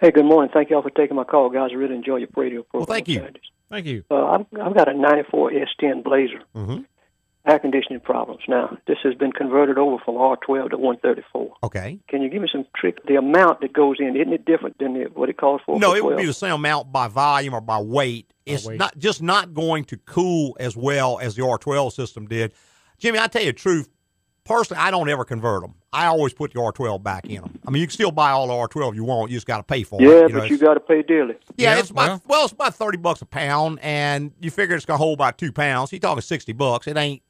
[0.00, 0.50] Hey, good morning.
[0.54, 1.70] Thank you all for taking my call, guys.
[1.72, 2.86] I really enjoy your radio program.
[2.88, 3.26] Well, thank you.
[3.70, 4.04] Thank you.
[4.10, 6.86] Uh, I've, I've got a 94 S10 Blazer, Mhm.
[7.50, 8.42] Air conditioning problems.
[8.48, 11.54] Now, this has been converted over from R12 to 134.
[11.64, 11.98] Okay.
[12.08, 13.04] Can you give me some trick?
[13.06, 15.78] The amount that goes in, isn't it different than the, what it calls for?
[15.78, 18.32] No, for it would be the same amount by volume or by weight.
[18.46, 18.78] It's weight.
[18.78, 22.52] not just not going to cool as well as the R12 system did.
[22.98, 23.88] Jimmy, I tell you the truth.
[24.44, 25.74] Personally, I don't ever convert them.
[25.92, 27.58] I always put the R12 back in them.
[27.66, 29.30] I mean, you can still buy all the R12 you want.
[29.30, 30.12] You just got to pay for Yeah, it.
[30.12, 31.34] Yeah, but know, you got to pay dearly.
[31.56, 32.44] Yeah, Yeah, it's about well, well.
[32.44, 35.92] it's about thirty bucks a pound, and you figure it's gonna hold about two pounds.
[35.92, 36.86] You're talking sixty bucks.
[36.86, 37.22] It ain't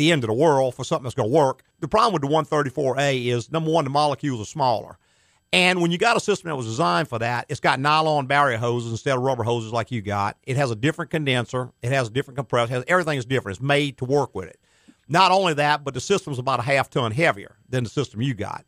[0.00, 1.62] the end of the world for something that's gonna work.
[1.80, 4.98] The problem with the 134A is number one, the molecules are smaller,
[5.52, 8.56] and when you got a system that was designed for that, it's got nylon barrier
[8.56, 10.36] hoses instead of rubber hoses like you got.
[10.44, 11.72] It has a different condenser.
[11.82, 12.74] It has a different compressor.
[12.74, 13.58] Has, everything is different.
[13.58, 14.60] It's made to work with it.
[15.08, 18.32] Not only that, but the system's about a half ton heavier than the system you
[18.32, 18.64] got.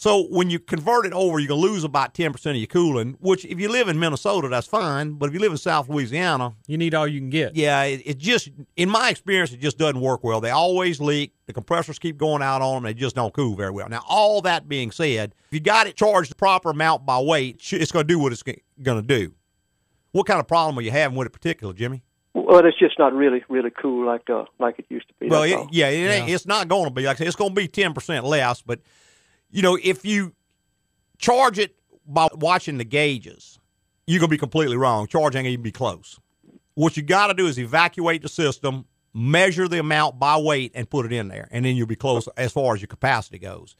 [0.00, 3.16] So when you convert it over, you're gonna lose about ten percent of your cooling.
[3.18, 5.14] Which, if you live in Minnesota, that's fine.
[5.14, 7.56] But if you live in South Louisiana, you need all you can get.
[7.56, 10.40] Yeah, it, it just, in my experience, it just doesn't work well.
[10.40, 11.32] They always leak.
[11.46, 12.82] The compressors keep going out on them.
[12.84, 13.88] They just don't cool very well.
[13.88, 17.60] Now, all that being said, if you got it charged the proper amount by weight,
[17.72, 19.34] it's going to do what it's going to do.
[20.12, 22.04] What kind of problem are you having with it, particular, Jimmy?
[22.34, 25.26] Well, it's just not really, really cool like uh, like it used to be.
[25.26, 27.50] Well, it, yeah, it yeah, it's not going to be like I said, It's going
[27.50, 28.78] to be ten percent less, but
[29.50, 30.34] you know, if you
[31.18, 31.74] charge it
[32.06, 33.58] by watching the gauges,
[34.06, 35.06] you're going to be completely wrong.
[35.06, 36.18] Charging ain't even be close.
[36.74, 40.88] What you got to do is evacuate the system, measure the amount by weight, and
[40.88, 43.74] put it in there, and then you'll be close as far as your capacity goes.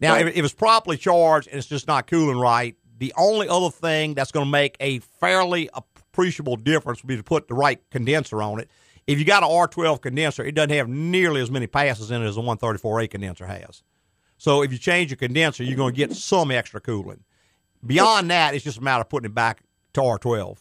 [0.00, 0.28] Now, right.
[0.28, 4.14] if, if it's properly charged and it's just not cooling right, the only other thing
[4.14, 8.42] that's going to make a fairly appreciable difference would be to put the right condenser
[8.42, 8.70] on it.
[9.06, 12.26] If you got an R12 condenser, it doesn't have nearly as many passes in it
[12.26, 13.82] as a 134A condenser has.
[14.38, 17.24] So if you change your condenser, you're going to get some extra cooling.
[17.84, 19.62] Beyond that, it's just a matter of putting it back
[19.94, 20.58] to R12.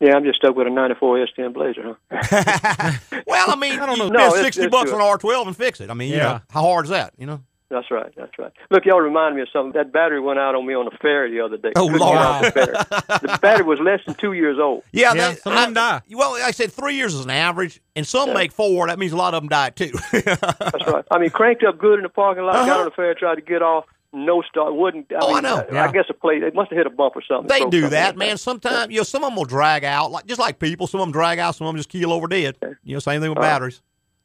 [0.00, 2.92] Yeah, I'm just stuck with a '94 S10 Blazer, huh?
[3.26, 4.04] well, I mean, I don't know.
[4.04, 5.90] You no, spend sixty it's, bucks on R12 and fix it.
[5.90, 6.16] I mean, yeah.
[6.16, 7.14] you know, how hard is that?
[7.18, 7.42] You know.
[7.70, 8.10] That's right.
[8.16, 8.50] That's right.
[8.70, 9.72] Look, y'all remind me of something.
[9.72, 11.72] That battery went out on me on the ferry the other day.
[11.76, 12.18] Oh, Lord.
[12.54, 14.84] The, the, battery was less than two years old.
[14.90, 16.00] Yeah, yeah some of them die.
[16.10, 18.34] Well, like I said three years is an average, and some yeah.
[18.34, 18.86] make four.
[18.86, 19.92] That means a lot of them die, too.
[20.12, 21.04] That's right.
[21.10, 22.66] I mean, cranked up good in the parking lot, uh-huh.
[22.66, 23.84] got on the ferry, tried to get off.
[24.14, 24.74] No start.
[24.74, 25.12] Wouldn't.
[25.12, 25.56] I oh, mean, I know.
[25.56, 25.84] I, yeah.
[25.84, 26.40] I guess a plate.
[26.40, 27.48] They must have hit a bump or something.
[27.48, 28.38] They do that, man.
[28.38, 30.86] Sometimes, you know, some of them will drag out, like just like people.
[30.86, 31.54] Some of them drag out.
[31.56, 32.56] Some of them just keel over dead.
[32.62, 32.74] Okay.
[32.82, 33.82] You know, same thing with All batteries.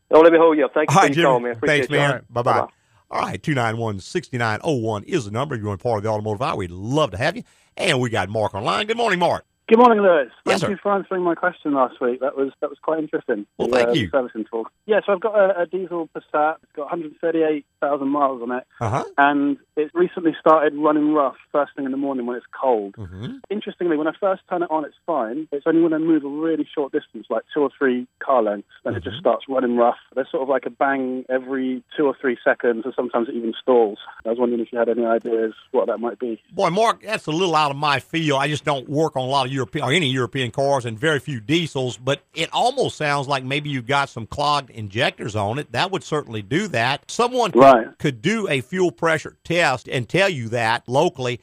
[0.09, 0.15] Right.
[0.15, 0.73] Don't let me hold you up.
[0.73, 1.51] Thank you All for your call, man.
[1.51, 2.25] Appreciate Thanks, man.
[2.29, 2.67] Bye bye.
[3.13, 5.53] All right, 291 6901 is the number.
[5.53, 7.43] If you want part of the automotive hour, we'd love to have you.
[7.77, 8.87] And we got Mark online.
[8.87, 9.45] Good morning, Mark.
[9.69, 10.25] Good morning, Louis.
[10.25, 10.69] Yes, Thank sir.
[10.71, 12.19] you for answering my question last week.
[12.19, 13.45] That was that was quite interesting.
[13.57, 14.09] Well, the, thank uh, you.
[14.09, 14.69] Servicing talk.
[14.85, 16.55] Yeah, so I've got a, a diesel Passat.
[16.63, 19.05] It's got 138,000 miles on it, uh-huh.
[19.17, 22.95] and it's recently started running rough first thing in the morning when it's cold.
[22.97, 23.37] Mm-hmm.
[23.49, 25.47] Interestingly, when I first turn it on, it's fine.
[25.53, 28.67] It's only when I move a really short distance, like two or three car lengths,
[28.83, 28.97] then mm-hmm.
[28.97, 29.95] it just starts running rough.
[30.13, 33.53] There's sort of like a bang every two or three seconds, and sometimes it even
[33.61, 33.99] stalls.
[34.25, 36.41] I was wondering if you had any ideas what that might be.
[36.51, 38.41] Boy, Mark, that's a little out of my field.
[38.41, 40.97] I just don't work on a lot of European or any European European cars and
[40.97, 45.59] very few diesels, but it almost sounds like maybe you've got some clogged injectors on
[45.59, 45.71] it.
[45.71, 47.09] That would certainly do that.
[47.11, 47.87] Someone right.
[47.87, 51.39] could, could do a fuel pressure test and tell you that locally.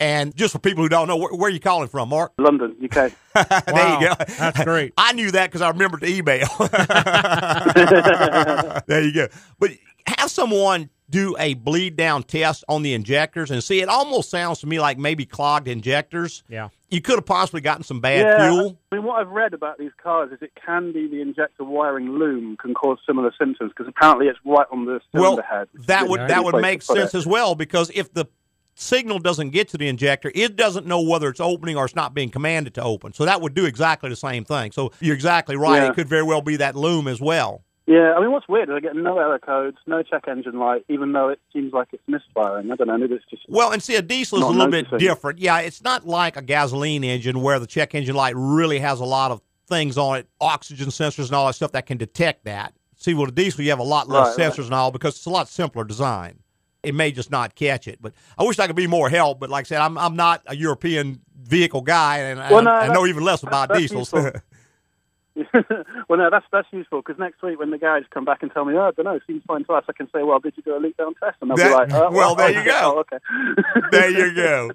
[0.00, 2.32] And just for people who don't know, where, where are you calling from, Mark?
[2.38, 3.12] London, UK.
[3.34, 4.14] there wow, you go.
[4.38, 4.92] That's great.
[4.98, 6.48] I knew that because I remembered the email.
[8.86, 9.28] there you go.
[9.58, 9.70] But
[10.06, 13.80] have someone do a bleed down test on the injectors and see.
[13.80, 16.42] It almost sounds to me like maybe clogged injectors.
[16.48, 16.68] Yeah.
[16.90, 18.78] You could have possibly gotten some bad yeah, fuel.
[18.92, 22.18] I mean, what I've read about these cars is it can be the injector wiring
[22.18, 25.68] loom can cause similar symptoms because apparently it's right on the cylinder well, head.
[25.86, 27.18] That would that would make sense it.
[27.18, 28.26] as well because if the
[28.74, 32.14] signal doesn't get to the injector, it doesn't know whether it's opening or it's not
[32.14, 33.12] being commanded to open.
[33.12, 34.72] So that would do exactly the same thing.
[34.72, 35.82] So you're exactly right.
[35.82, 35.90] Yeah.
[35.90, 37.64] It could very well be that loom as well.
[37.88, 40.84] Yeah, I mean, what's weird is I get no error codes, no check engine light,
[40.90, 42.70] even though it seems like it's misfiring.
[42.70, 43.44] I don't know, maybe it's just.
[43.48, 44.98] Well, and see, a diesel is a little noticing.
[44.98, 45.38] bit different.
[45.38, 49.06] Yeah, it's not like a gasoline engine where the check engine light really has a
[49.06, 52.74] lot of things on it, oxygen sensors and all that stuff that can detect that.
[52.96, 54.66] See, with a diesel, you have a lot less right, sensors right.
[54.66, 56.40] and all because it's a lot simpler design.
[56.82, 59.40] It may just not catch it, but I wish I could be more help.
[59.40, 62.88] But like I said, I'm I'm not a European vehicle guy, and well, no, I,
[62.88, 64.12] I know even less about diesels.
[66.08, 68.64] well, no, that's that's useful because next week when the guys come back and tell
[68.64, 70.62] me, oh, I don't know, seems fine to us, I can say, well, did you
[70.62, 71.36] do a leak down test?
[71.40, 72.94] And they'll that, be like, oh, well, well, there oh, you oh, go.
[72.96, 73.88] Oh, okay.
[73.90, 74.70] there you go.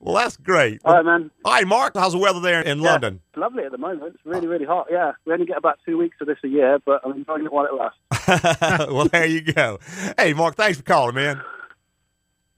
[0.00, 0.80] Well, that's great.
[0.84, 1.30] All right, man.
[1.44, 3.20] All right, Mark, how's the weather there in yeah, London?
[3.28, 4.14] It's lovely at the moment.
[4.14, 4.88] It's really, really hot.
[4.90, 7.52] Yeah, we only get about two weeks of this a year, but I'm enjoying it
[7.52, 8.90] while it lasts.
[8.92, 9.78] well, there you go.
[10.18, 11.40] Hey, Mark, thanks for calling, man.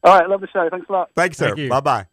[0.03, 0.69] All right, love the show.
[0.71, 1.11] Thanks a lot.
[1.15, 1.55] Thanks, sir.
[1.55, 2.07] Thank bye bye.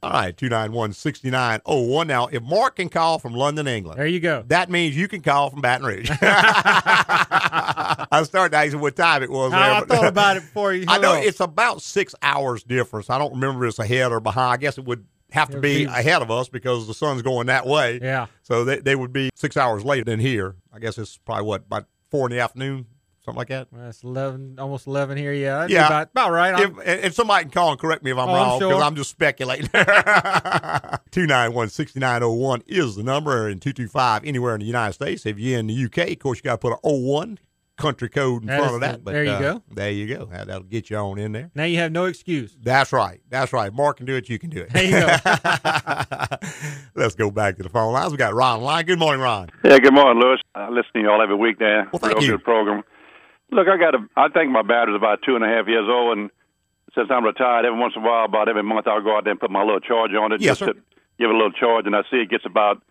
[0.00, 2.06] All right, 291 6901.
[2.06, 4.44] Now, if Mark can call from London, England, There you go.
[4.46, 6.10] that means you can call from Baton Rouge.
[6.22, 9.52] I started asking what time it was.
[9.52, 10.84] I, there, I thought about it before you.
[10.88, 11.24] I know up.
[11.24, 13.10] it's about six hours difference.
[13.10, 14.52] I don't remember if it's ahead or behind.
[14.52, 17.48] I guess it would have to be be- ahead of us because the sun's going
[17.48, 17.98] that way.
[18.00, 18.26] Yeah.
[18.42, 20.54] So they, they would be six hours later than here.
[20.72, 22.86] I guess it's probably what, about four in the afternoon,
[23.28, 23.68] something like that?
[23.70, 25.32] Well, it's eleven, almost eleven here.
[25.32, 25.86] Yeah, that'd Yeah.
[25.86, 26.60] about, about right.
[26.60, 28.72] If, and and somebody can call and correct me if I'm Oh, I'm wrong because
[28.74, 28.82] sure.
[28.82, 29.68] I'm just speculating.
[29.72, 35.26] 291 6901 is the number, and 225 anywhere in the United States.
[35.26, 37.38] If you're in the UK, of course, you got to put an 01
[37.76, 39.04] country code in That front is of the- that.
[39.04, 39.62] But there you uh, go.
[39.70, 40.24] There you go.
[40.26, 41.50] That- That'll get you on in there.
[41.54, 42.56] now you have no excuse.
[42.60, 43.20] That's right.
[43.30, 43.72] That's right.
[43.72, 44.28] Mark can do it.
[44.28, 44.70] You can do it.
[44.72, 45.06] There you go.
[46.96, 48.10] Let's go back to the phone lines.
[48.10, 48.84] We got Ron line.
[48.84, 49.48] Good morning, Ron.
[49.64, 50.38] Yeah, good morning, Louis.
[50.56, 51.88] I listen to you all every week there.
[51.92, 52.30] Well, thank Real you.
[52.32, 52.82] good program.
[53.50, 53.98] Look, I got a.
[54.16, 56.30] I think my battery's about two and a half years old, and
[56.94, 59.30] since I'm retired, every once in a while, about every month, I'll go out there
[59.32, 60.40] and put my little charge on it.
[60.40, 60.66] Yes, just sir.
[60.74, 60.80] to
[61.18, 62.82] give it a little charge, and I see it gets about.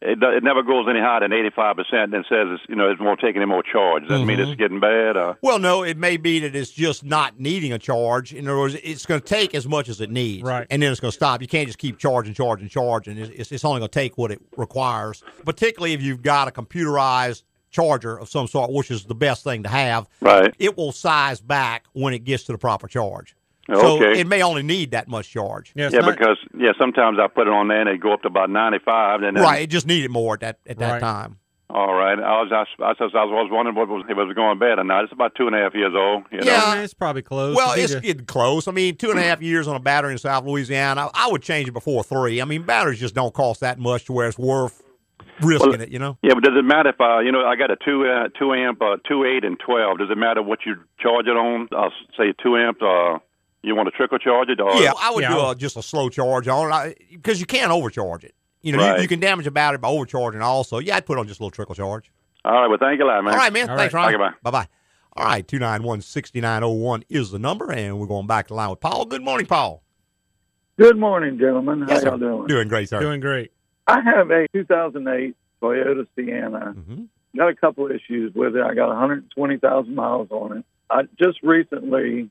[0.00, 3.00] It, it never goes any higher than 85 percent, and says it's you know it's
[3.00, 4.02] more taking any more charge.
[4.06, 4.48] Does that mean Mhm.
[4.52, 5.16] it's getting bad?
[5.16, 5.36] Or?
[5.42, 8.32] Well, no, it may be that it's just not needing a charge.
[8.32, 10.68] In other words, it's going to take as much as it needs, Right.
[10.70, 11.40] And then it's going to stop.
[11.42, 13.18] You can't just keep charging, charging, charging.
[13.18, 15.24] It's, it's, it's only going to take what it requires.
[15.44, 19.62] Particularly if you've got a computerized charger of some sort, which is the best thing
[19.62, 20.08] to have.
[20.20, 20.54] Right.
[20.58, 23.34] It will size back when it gets to the proper charge.
[23.70, 24.20] So Okay.
[24.20, 25.72] it may only need that much charge.
[25.74, 28.48] yeah, because yeah, sometimes I put it on there and they go up to about
[28.48, 31.00] 95, and then right, it just needed more at that at that Right.
[31.00, 31.36] time.
[31.70, 34.24] All right, I was I, was- I was I was wondering what was if it
[34.24, 35.04] was going bad or not.
[35.04, 36.22] It's about two and a half years old.
[36.32, 36.46] You know?
[36.46, 36.80] Yeah.
[36.80, 37.54] it's probably close.
[37.54, 38.66] Well, it's the- getting close.
[38.68, 41.10] I mean, two and a half years on a battery in South Louisiana.
[41.12, 42.40] I, I would change it before three.
[42.40, 44.82] I mean, batteries just don't cost that much to where it's worth
[45.40, 45.90] risking Well, it.
[45.90, 46.18] You know.
[46.22, 48.52] Yeah, but does it matter if uh, you know I got a two uh, two
[48.54, 49.98] amp, uh, two eight, and twelve?
[49.98, 51.68] Does it matter what you charge it on?
[51.72, 52.82] I'll say two amp.
[52.82, 53.18] Uh,
[53.62, 54.60] you want to trickle charge it?
[54.60, 57.72] Or Yeah, I would do a, just a slow charge on it because you can't
[57.72, 58.34] overcharge it.
[58.62, 59.02] You know, you, Right.
[59.02, 60.40] you can damage a battery by overcharging.
[60.42, 62.10] Also, yeah, I'd put on just a little trickle charge.
[62.44, 63.34] All right, well, thank you a lot, man.
[63.34, 63.66] All right, man.
[63.66, 64.08] Thanks, Ron.
[64.08, 64.30] Okay, bye.
[64.42, 64.68] Bye bye.
[65.16, 68.28] All right, two nine one sixty nine zero one is the number, and we're going
[68.28, 69.04] back to line with Paul.
[69.06, 69.82] Good morning, Paul.
[70.78, 71.82] Good morning, gentlemen.
[71.82, 72.08] How Yes, sir.
[72.10, 72.46] y'all doing?
[72.46, 73.00] Doing great, sir.
[73.00, 73.50] Doing great.
[73.88, 76.74] I have a 2008 Toyota Sienna.
[76.76, 77.04] Mm-hmm.
[77.36, 78.62] Got a couple of issues with it.
[78.62, 80.64] I got 120,000 miles on it.
[80.90, 82.30] I just recently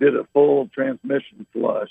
[0.00, 1.90] did a full transmission flush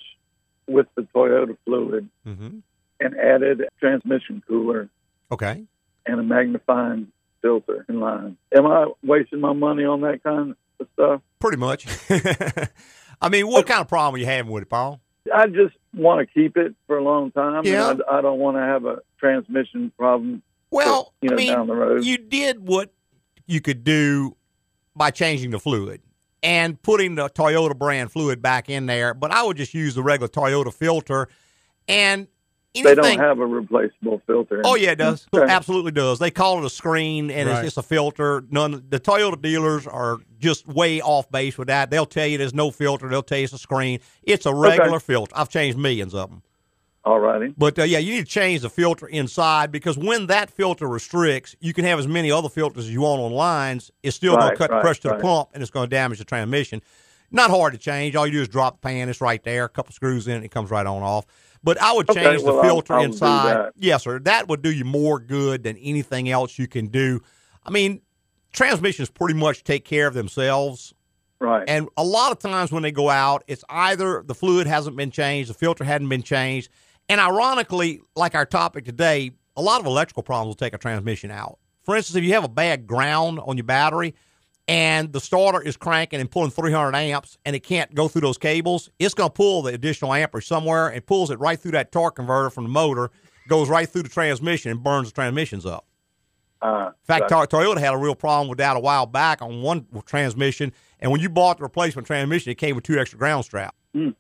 [0.68, 2.58] with the Toyota fluid Mm-hmm.
[3.00, 4.90] and added a transmission cooler
[5.32, 5.64] Okay.
[6.06, 8.38] and a magnifying filter in line.
[8.56, 11.22] Am I wasting my money on that kind of stuff?
[11.40, 11.86] Pretty much.
[13.22, 15.00] I mean, what kind of problem are you having with it, Paul?
[15.34, 17.58] I just want to keep it for a long time.
[17.58, 17.94] and Yeah.
[18.10, 20.42] I, I don't want to have a transmission problem.
[20.72, 22.04] Well, you know, I mean, down the road.
[22.04, 22.92] you did what
[23.48, 24.36] you could do
[24.96, 26.02] by changing the fluid
[26.44, 29.14] and putting the Toyota brand fluid back in there.
[29.14, 31.28] But I would just use the regular Toyota filter
[31.88, 32.28] and
[32.84, 34.62] they don't have a replaceable filter.
[34.66, 35.28] Oh yeah, it does.
[35.34, 35.52] Okay.
[35.52, 36.20] Absolutely does.
[36.20, 37.58] They call it a screen, and Right.
[37.58, 38.44] it's just a filter.
[38.50, 38.84] None.
[38.90, 41.90] The Toyota dealers are just way off base with that.
[41.90, 43.08] They'll tell you there's no filter.
[43.10, 44.00] They'll tell you it's a screen.
[44.24, 45.34] It's a regular filter.
[45.36, 46.42] I've changed millions of them.
[47.04, 47.54] All righty.
[47.56, 51.56] But uh, yeah, you need to change the filter inside because when that filter restricts,
[51.60, 53.92] you can have as many other filters as you want on lines.
[54.02, 55.96] It's still going to cut the right, pressure to the pump, and it's going to
[55.96, 56.82] damage the transmission.
[57.30, 58.16] Not hard to change.
[58.16, 59.08] All you do is drop the pan.
[59.10, 59.66] It's right there.
[59.66, 61.26] A couple screws in, it comes right on off.
[61.66, 63.72] But I would Okay, change well, the I'll- filter I'll inside.
[63.76, 64.20] Yes, sir.
[64.20, 67.20] That would do you more good than anything else you can do.
[67.66, 68.02] I mean,
[68.54, 70.94] transmissions pretty much take care of themselves.
[71.42, 71.66] Right.
[71.68, 75.12] And a lot of times when they go out, it's either the fluid hasn't been
[75.12, 76.70] changed, the filter hadn't been changed.
[77.10, 81.32] And ironically, like our topic today, a lot of electrical problems will take a transmission
[81.32, 81.58] out.
[81.84, 84.16] For instance, if you have a bad ground on your battery
[84.68, 88.38] and the starter is cranking and pulling 300 amps and it can't go through those
[88.38, 91.92] cables, it's going to pull the additional amperage somewhere and pulls it right through that
[91.92, 93.12] torque converter from the motor,
[93.48, 95.86] goes right through the transmission and burns the transmissions up.
[96.62, 97.30] Uh, In fact.
[97.32, 101.22] Toyota had a real problem with that a while back on one transmission, and when
[101.22, 103.78] you bought the replacement transmission, it came with two extra ground straps.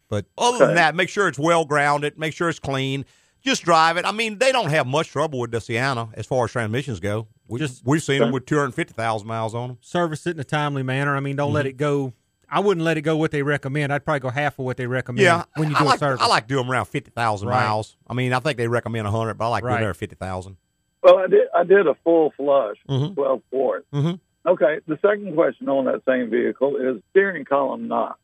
[0.09, 3.03] But other than that, make sure it's well grounded, make sure it's clean.
[3.41, 4.05] Just drive it.
[4.05, 7.27] I mean, they don't have much trouble with the Sienna as far as transmissions go.
[7.47, 9.77] We just we've seen them with two hundred fifty thousand miles on them.
[9.81, 11.15] service it in a timely manner.
[11.15, 11.69] I mean, don't let Mhm.
[11.69, 12.13] it go.
[12.49, 13.91] I wouldn't let it go what they recommend.
[13.91, 15.99] I'd probably go half of what they recommend Yeah, when you I do like a
[15.99, 16.21] service.
[16.21, 17.65] I like doing them around fifty thousand Right.
[17.65, 17.97] miles.
[18.07, 19.81] I mean, I think they recommend hundred, but I like doing Right.
[19.81, 20.57] there at fifty thousand.
[21.03, 21.47] Well, I did.
[21.55, 23.13] I did a full flush, Mhm.
[23.15, 23.85] twelve quart.
[23.93, 24.19] Mhm.
[24.47, 24.79] Okay.
[24.87, 28.17] The second question on that same vehicle is steering column knock.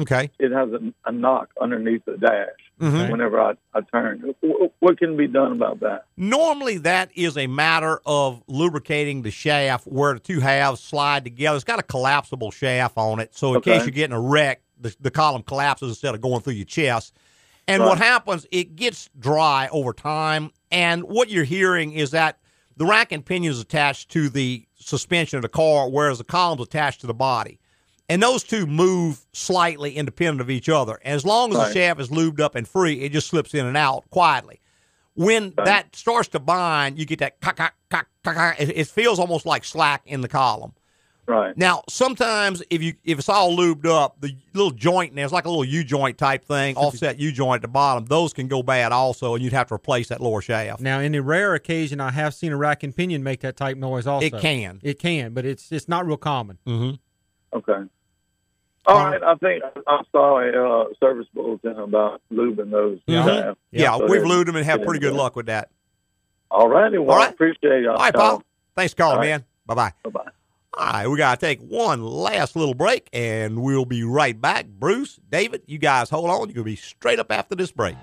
[0.00, 0.30] Okay.
[0.40, 2.48] It has a, a knock underneath the dash
[2.80, 3.10] Mhm.
[3.12, 4.34] whenever I, I turn.
[4.42, 6.06] Wh- What can be done about that?
[6.16, 11.54] Normally, that is a matter of lubricating the shaft where the two halves slide together.
[11.54, 13.74] It's got a collapsible shaft on it, so in Okay.
[13.78, 17.14] case you're getting a wreck, the, the column collapses instead of going through your chest.
[17.68, 17.88] And Right.
[17.90, 20.50] what happens, it gets dry over time.
[20.72, 22.38] And what you're hearing is that
[22.76, 26.60] the rack and pinion is attached to the suspension of the car, whereas the column's
[26.62, 27.60] attached to the body.
[28.08, 31.00] And those two move slightly independent of each other.
[31.04, 31.68] And as long as Right.
[31.68, 34.60] the shaft is lubed up and free, it just slips in and out quietly.
[35.14, 38.56] When that starts to bind, you get that cock, cock, cock, cock, cock.
[38.60, 40.74] It, it feels almost like slack in the column.
[41.26, 41.56] Right.
[41.56, 45.32] Now, sometimes if you if it's all lubed up, the little joint in there, it's
[45.32, 48.04] like a little U joint type thing, offset U joint at the bottom.
[48.04, 50.82] Those can go bad also, and you'd have to replace that lower shaft.
[50.82, 53.78] Now, in a rare occasion, I have seen a rack and pinion make that type
[53.78, 54.06] noise.
[54.06, 54.80] Also, It can.
[54.82, 56.58] It can, but it's it's not real common.
[56.66, 56.96] Mm-hmm.
[57.54, 57.88] Okay.
[58.86, 59.22] All right.
[59.22, 62.98] I think I saw a uh, service bulletin about lubing those.
[63.08, 63.24] Mhm.
[63.24, 63.60] shafts.
[63.70, 65.70] Yeah, So we've there- lubed them and have pretty good luck with that.
[66.50, 66.98] All righty.
[66.98, 67.92] Well, All I appreciate y'all.
[67.96, 68.42] All right, Paul.
[68.76, 69.28] Thanks for calling, All right.
[69.28, 69.44] man.
[69.66, 69.92] Bye bye.
[70.02, 70.30] Bye bye.
[70.76, 74.66] All right, we got to take one last little break, and we'll be right back.
[74.66, 76.38] Bruce, David, you guys hold on.
[76.40, 77.94] You're going to be straight up after this break.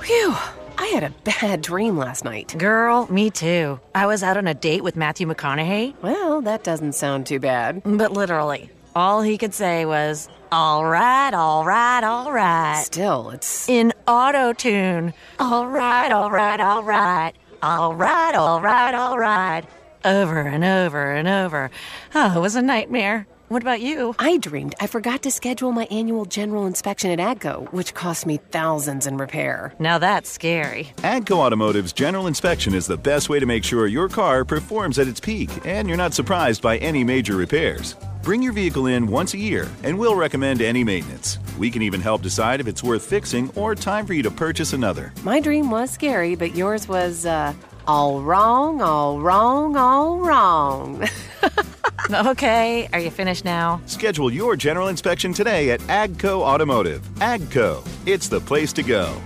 [0.00, 0.34] Phew.
[0.82, 2.56] I had a bad dream last night.
[2.58, 3.78] Girl, me too.
[3.94, 5.94] I was out on a date with Matthew McConaughey.
[6.02, 7.82] Well, that doesn't sound too bad.
[7.84, 12.82] But literally, all he could say was, all right, all right, all right.
[12.84, 13.68] Still, it's.
[13.68, 15.14] In auto tune.
[15.38, 17.32] All right, all right, all right.
[17.62, 19.62] All right, all right, all right.
[20.04, 21.70] Over and over and over.
[22.12, 23.28] Oh, it was a nightmare.
[23.52, 24.14] What about you?
[24.18, 28.38] I dreamed I forgot to schedule my annual general inspection at AGCO, which cost me
[28.38, 29.74] thousands in repair.
[29.78, 30.94] Now that's scary.
[31.02, 35.06] AGCO Automotive's general inspection is the best way to make sure your car performs at
[35.06, 37.94] its peak and you're not surprised by any major repairs.
[38.22, 41.38] Bring your vehicle in once a year and we'll recommend any maintenance.
[41.58, 44.72] We can even help decide if it's worth fixing or time for you to purchase
[44.72, 45.12] another.
[45.24, 47.52] My dream was scary, but yours was, uh,
[47.86, 51.06] all wrong, all wrong, all wrong.
[52.26, 53.80] okay, are you finished now?
[53.86, 57.02] Schedule your general inspection today at AGCO Automotive.
[57.16, 59.16] AGCO, it's the place to go.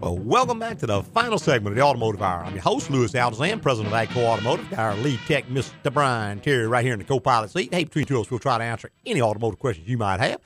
[0.00, 2.44] Well, welcome back to the final segment of the Automotive Hour.
[2.44, 4.70] I'm your host, Louis Altazan, president of AGCO Automotive.
[4.70, 5.92] Got our lead tech, Mr.
[5.92, 7.72] Brian Terry, right here in the co-pilot seat.
[7.74, 10.40] Hey, between two of us, we'll try to answer any automotive questions you might have.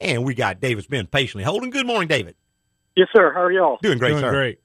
[0.00, 1.70] And we got David's been patiently holding.
[1.70, 2.34] Good morning, David.
[2.94, 3.32] Yes, sir.
[3.32, 3.78] How are y'all?
[3.80, 4.30] Doing great, Doing sir.
[4.30, 4.58] great.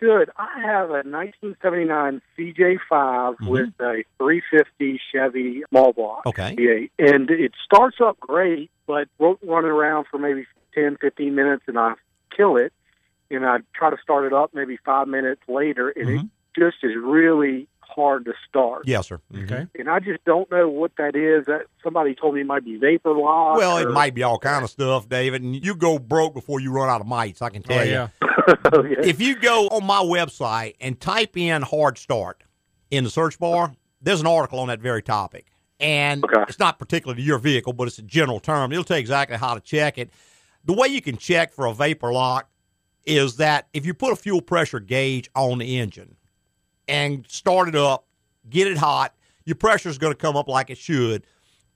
[0.00, 0.30] Good.
[0.36, 3.46] I have a 1979 CJ5 Mm-hmm.
[3.48, 6.26] with a 350 Chevy small block.
[6.26, 6.54] Okay.
[6.56, 6.90] V8.
[6.98, 11.78] And it starts up great, but won't run around for maybe 10, 15 minutes, and
[11.78, 11.94] I
[12.36, 12.72] kill it.
[13.30, 16.26] And I try to start it up maybe five minutes later, and Mm-hmm.
[16.26, 17.68] it just is really
[17.98, 18.86] hard to start.
[18.86, 19.20] Yes, sir.
[19.32, 19.44] Mm-hmm.
[19.44, 19.66] Okay.
[19.78, 21.46] And I just don't know what that is.
[21.46, 23.58] That somebody told me it might be vapor lock.
[23.58, 26.70] Well, it might be all kind of stuff, David, and you go broke before you
[26.70, 27.42] run out of mites.
[27.42, 27.78] I can oh, tell
[28.72, 28.90] Oh, you.
[28.90, 29.04] yeah.
[29.04, 32.44] If you go on my website and type in hard start
[32.90, 35.46] in the search bar, there's an article on that very topic.
[35.80, 38.72] And it's not particular to your vehicle, but it's a general term.
[38.72, 40.10] It'll tell you exactly how to check it.
[40.64, 42.48] The way you can check for a vapor lock
[43.06, 46.16] is that if you put a fuel pressure gauge on the engine
[46.88, 48.06] and start it up,
[48.48, 49.14] get it hot,
[49.44, 51.24] your pressure is going to come up like it should.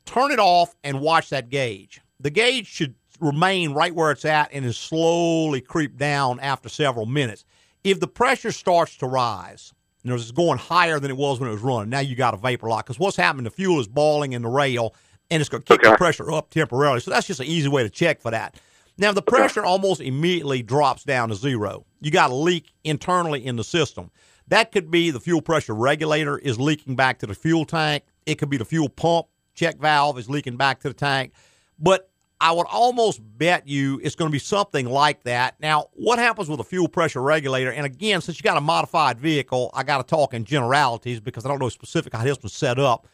[0.05, 2.01] Turn it off and watch that gauge.
[2.21, 7.07] The gauge should remain right where it's at and then slowly creep down after several
[7.07, 7.45] minutes.
[7.85, 11.49] If the pressure starts to rise, you know, it's going higher than it was when
[11.49, 11.89] it was running.
[11.89, 13.45] Now you got a vapor lock because what's happening?
[13.45, 14.95] The fuel is balling in the rail
[15.31, 17.01] and it's going to kick the pressure up temporarily.
[17.01, 18.61] So that's just an easy way to check for that.
[18.99, 21.87] Now the pressure almost immediately drops down to zero.
[22.01, 24.11] You got a leak internally in the system.
[24.49, 28.05] That could be the fuel pressure regulator is leaking back to the fuel tank.
[28.27, 31.33] It could be the fuel pump check valve is leaking back to the tank.
[31.79, 32.09] But
[32.41, 35.61] I would almost bet you it's going to be something like that.
[35.61, 37.71] Now, what happens with a fuel pressure regulator?
[37.71, 41.45] And again, since you got a modified vehicle, I got to talk in generalities because
[41.45, 43.07] I don't know specific how this one's set up.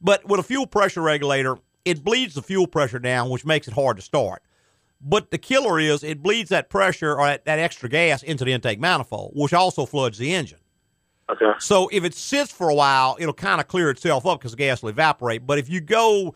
[0.00, 3.74] But with a fuel pressure regulator, it bleeds the fuel pressure down, which makes it
[3.74, 4.42] hard to start.
[5.00, 8.52] But the killer is it bleeds that pressure or that, that extra gas into the
[8.52, 10.58] intake manifold, which also floods the engine.
[11.30, 11.52] Okay.
[11.58, 14.56] So if it sits for a while, it'll kind of clear itself up because the
[14.56, 15.46] gas will evaporate.
[15.46, 16.34] But if you go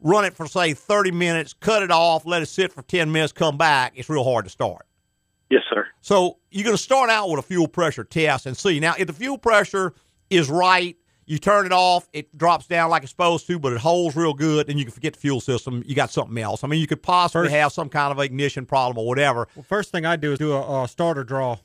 [0.00, 3.32] run it for say 30 minutes, cut it off, let it sit for 10 minutes,
[3.32, 4.86] come back, it's real hard to start.
[5.50, 5.86] Yes, sir.
[6.00, 8.80] So you're going to start out with a fuel pressure test and see.
[8.80, 9.94] Now, if the fuel pressure
[10.30, 13.78] is right, you turn it off, it drops down like it's supposed to, but it
[13.78, 15.82] holds real good, and you can forget the fuel system.
[15.86, 16.64] You got something else.
[16.64, 19.48] I mean, you could possibly First- have some kind of ignition problem or whatever.
[19.54, 21.56] Well, first thing I do is do a, a starter draw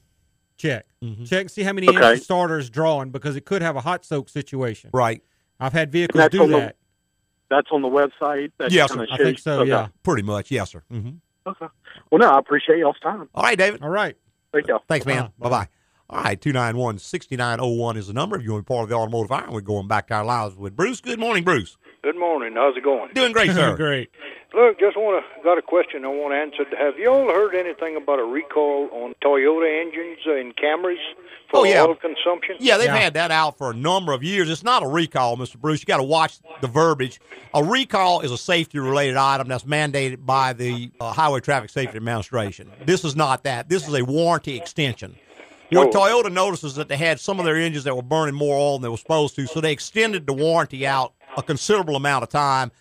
[0.59, 0.85] check.
[1.03, 1.23] Mm-hmm.
[1.23, 1.97] Check and see how many Okay.
[1.97, 4.91] amps the starter is drawing because it could have a hot soak situation.
[4.93, 5.23] Right.
[5.59, 6.75] I've had vehicles That's do on the- that.
[7.49, 8.51] That's on the website.
[8.59, 9.07] That Yes, sir.
[9.11, 9.69] I think so, okay.
[9.71, 9.87] yeah.
[10.03, 10.83] Pretty much, yes, sir.
[10.93, 11.09] Mm-hmm.
[11.47, 11.65] Okay.
[12.11, 13.27] Well, no, I appreciate y'all's time.
[13.33, 13.81] All right, David.
[13.81, 14.15] All right.
[14.53, 14.83] Thank y'all.
[14.87, 15.31] Thanks, man.
[15.39, 15.67] Bye bye.
[16.11, 18.35] All right, 291 6901 is the number.
[18.37, 20.25] If you want to be part of the automotive hour, we're going back to our
[20.25, 21.01] lives with Bruce.
[21.01, 21.77] Good morning, Bruce.
[22.01, 22.53] Good morning.
[22.55, 23.11] How's it going?
[23.13, 23.75] Doing great, sir.
[23.75, 24.09] Great.
[24.53, 26.67] Look, just want to got a question I want answered.
[26.79, 30.95] Have you all heard anything about a recall on Toyota engines and Camrys
[31.51, 31.83] for Oh, yeah.
[31.83, 32.55] oil consumption?
[32.59, 34.49] Yeah, they've had that out for a number of years.
[34.49, 35.57] It's not a recall, Mr.
[35.59, 35.81] Bruce.
[35.81, 37.19] You got to watch the verbiage.
[37.53, 41.97] A recall is a safety related item that's mandated by the uh, Highway Traffic Safety
[41.97, 42.71] Administration.
[42.85, 43.67] This is not that.
[43.67, 45.17] This is a warranty extension.
[45.71, 45.99] What Oh.
[46.23, 48.83] Toyota notices that they had some of their engines that were burning more oil than
[48.83, 52.71] they were supposed to, so they extended the warranty out a considerable amount of time.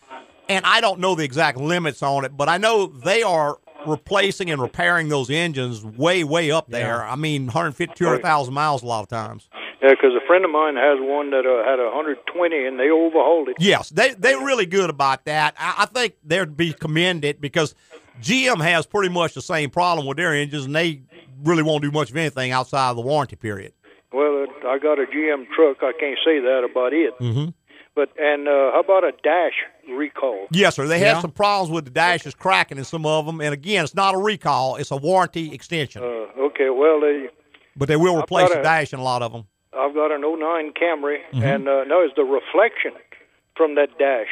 [0.48, 4.50] And I don't know the exact limits on it, but I know they are replacing
[4.50, 7.04] and repairing those engines way, way up there.
[7.04, 9.48] I mean, 150, 200,000 miles a lot of times.
[9.82, 12.90] Yeah, because a friend of mine has one that uh, had a 120 and they
[12.90, 13.56] overhauled it.
[13.60, 15.54] Yes, they they're really good about that.
[15.56, 17.76] I, I think they'd be commended because
[18.20, 21.02] GM has pretty much the same problem with their engines, and they
[21.44, 23.72] really won't do much of anything outside of the warranty period.
[24.12, 25.76] Well, I got a GM truck.
[25.82, 27.16] I can't say that about it.
[27.20, 27.50] Mm-hmm.
[27.98, 29.54] But and uh, how about a dash
[29.90, 30.46] recall?
[30.52, 30.86] Yes, sir.
[30.86, 31.14] They Yeah.
[31.14, 34.14] had some problems with the dashes cracking in some of them, and again, it's not
[34.14, 36.04] a recall; it's a warranty extension.
[36.04, 36.06] Uh,
[36.46, 37.26] okay, well, they,
[37.76, 39.48] but they will replace the a- dash in a lot of them.
[39.76, 41.42] I've got an 09 Camry, Mhm.
[41.42, 42.92] and uh, no, it's the reflection
[43.56, 44.28] from that dash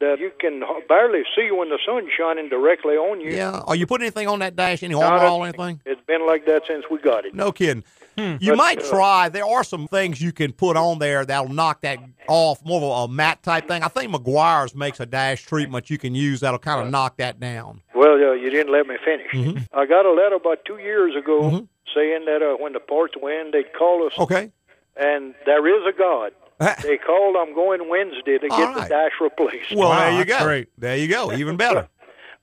[0.00, 3.30] that you can barely see when the sun's shining directly on you.
[3.30, 3.60] Yeah.
[3.68, 4.82] Are you putting anything on that dash?
[4.82, 5.80] Any Not armor or anything?
[5.86, 7.34] It's been like that since we got it.
[7.36, 7.84] No kidding.
[8.16, 9.28] You But, might uh, try.
[9.28, 11.98] There are some things you can put on there that'll knock that
[12.28, 13.82] off, more of a matte type thing.
[13.82, 17.38] I think Meguiar's makes a dash treatment you can use that'll kind of knock that
[17.40, 17.82] down.
[17.94, 19.30] Well, uh, you didn't let me finish.
[19.32, 19.66] Mhm.
[19.72, 23.52] I got a letter about two years ago saying that uh, when the parts went,
[23.52, 24.12] they'd call us.
[24.18, 24.50] Okay.
[24.96, 26.32] And there is a God.
[26.82, 27.36] they called.
[27.36, 29.74] I'm going Wednesday to All get the dash replaced.
[29.74, 30.42] Well, there you go.
[30.42, 30.68] Great.
[30.78, 31.30] There you go.
[31.32, 31.88] Even better.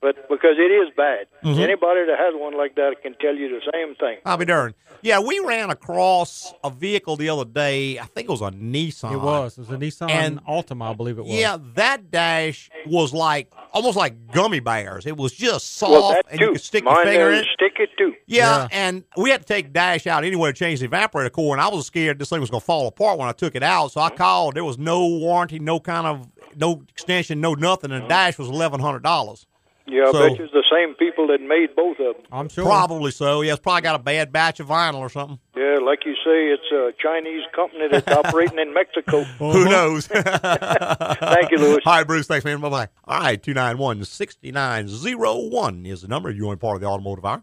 [0.04, 1.26] But because it is bad.
[1.42, 1.58] Mhm.
[1.58, 4.18] Anybody that has one like that can tell you the same thing.
[4.26, 4.74] I'll be darned.
[5.00, 7.98] Yeah, we ran across a vehicle the other day.
[7.98, 9.12] I think it was a Nissan.
[9.14, 9.56] It was.
[9.56, 11.32] It was a Nissan And- Altima, I believe it was.
[11.34, 15.06] Yeah, that dash was like almost like gummy bears.
[15.06, 17.46] It was just soft, well, and you could stick Mine your finger in it.
[17.54, 18.12] stick it too.
[18.26, 21.62] Yeah, and we had to take Dash out anyway to change the evaporator core, and
[21.62, 23.92] I was scared this thing was going to fall apart when I took it out.
[23.92, 24.54] So I called.
[24.54, 28.48] There was no warranty, no kind of no extension, no nothing, and the Dash was
[28.48, 29.46] eleven hundred dollars.
[29.86, 32.24] Yeah, I bet you it's the same people that made both of them.
[32.32, 32.64] I'm sure.
[32.64, 33.42] Probably so.
[33.42, 35.38] Yeah, it's probably got a bad batch of vinyl or something.
[35.54, 39.24] Yeah, like you say, it's a Chinese company that's operating in Mexico.
[39.24, 39.64] Who uh-huh.
[39.64, 40.06] knows?
[40.06, 41.82] Thank you, Louis.
[41.84, 42.26] Hi, Bruce.
[42.26, 42.60] Thanks, man.
[42.60, 42.88] Bye bye.
[43.04, 46.30] All right, 291 6901 is the number.
[46.30, 47.42] You want part of the automotive hour.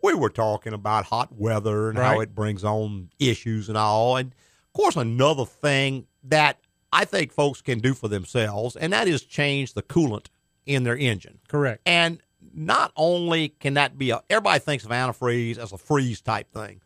[0.00, 4.16] We were talking about hot weather and how it brings on issues and all.
[4.18, 6.58] And of course, another thing that
[6.92, 10.26] I think folks can do for themselves, and that is change the coolant
[10.66, 11.38] in their engine.
[11.48, 11.82] Correct.
[11.86, 12.20] And
[12.54, 16.80] not only can that be a, everybody thinks of antifreeze as a freeze type thing,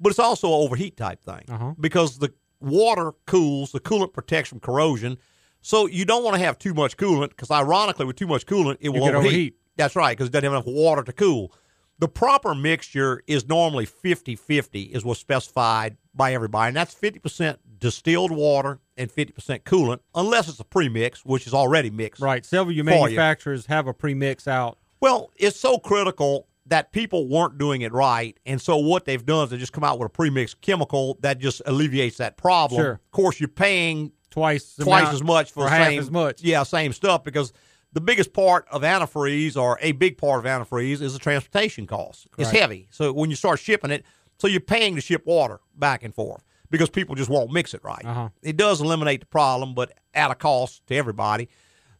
[0.00, 1.74] but it's also an overheat type thing Uh-huh.
[1.80, 5.18] because the water cools, the coolant protects from corrosion.
[5.62, 8.76] So you don't want to have too much coolant because, ironically, with too much coolant,
[8.80, 9.16] it will overheat.
[9.26, 9.56] overheat.
[9.76, 11.52] That's right because it doesn't have enough water to cool.
[11.98, 16.68] The proper mixture is normally 50 50, is what's specified by everybody.
[16.68, 21.90] And that's 50% distilled water and 50% coolant, unless it's a premix, which is already
[21.90, 22.22] mixed.
[22.22, 22.44] Right.
[22.44, 23.00] Several of your for you.
[23.00, 24.78] manufacturers have a premix out.
[25.00, 29.44] Well, it's so critical that people weren't doing it right, and so what they've done
[29.44, 32.80] is they just come out with a premix chemical that just alleviates that problem.
[32.80, 32.92] Sure.
[32.92, 36.42] Of course, you're paying twice twice as much for, for the half same as much.
[36.42, 37.52] Yeah, same stuff because
[37.92, 42.26] the biggest part of antifreeze, or a big part of antifreeze, is the transportation cost.
[42.36, 44.04] It's heavy, so when you start shipping it,
[44.38, 47.82] so you're paying to ship water back and forth because people just won't mix it
[47.84, 48.04] right.
[48.04, 48.28] Uh-huh.
[48.42, 51.48] It does eliminate the problem, but at a cost to everybody.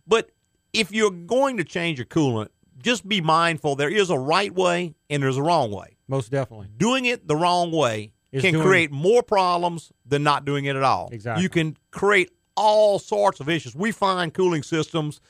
[0.06, 0.30] But
[0.72, 2.48] if you're going to change your coolant,
[2.82, 5.96] just be mindful there is a right way and there's a wrong way.
[6.08, 6.68] Most definitely.
[6.76, 10.76] Doing it the wrong way Is can doing- create more problems than not doing it
[10.76, 11.08] at all.
[11.12, 11.42] Exactly.
[11.42, 13.74] You can create all sorts of issues.
[13.74, 15.20] We find cooling systems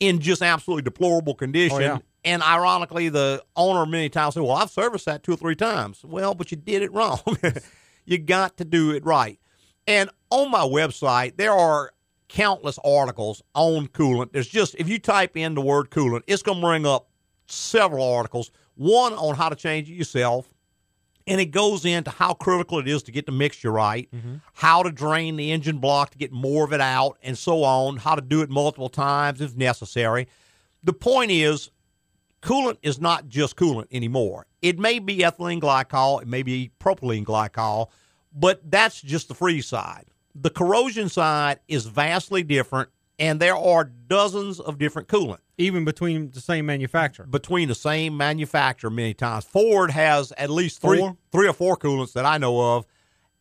[0.00, 1.76] in just absolutely deplorable condition.
[1.76, 1.98] Oh, yeah.
[2.24, 6.04] And ironically, the owner many times say, Well, I've serviced that two or three times.
[6.04, 7.20] Well, but you did it wrong.
[8.04, 9.38] you got to do it right.
[9.86, 11.92] And on my website, there are
[12.28, 14.32] countless articles on coolant.
[14.32, 17.08] There's just, if you type in the word coolant, it's going to bring up
[17.46, 18.50] several articles.
[18.76, 20.48] One on how to change it yourself,
[21.26, 24.36] and it goes into how critical it is to get the mixture right, mm-hmm.
[24.54, 27.98] how to drain the engine block to get more of it out, and so on,
[27.98, 30.26] how to do it multiple times if necessary.
[30.82, 31.70] The point is,
[32.42, 34.46] coolant is not just coolant anymore.
[34.60, 37.88] It may be ethylene glycol, it may be propylene glycol,
[38.34, 40.06] but that's just the freeze side.
[40.34, 42.88] The corrosion side is vastly different,
[43.18, 47.26] and there are dozens of different coolant Even between the same manufacturer.
[47.26, 49.44] between the same manufacturer many times.
[49.44, 51.16] Ford has at least three, Four?
[51.30, 52.86] three or four coolants that I know of,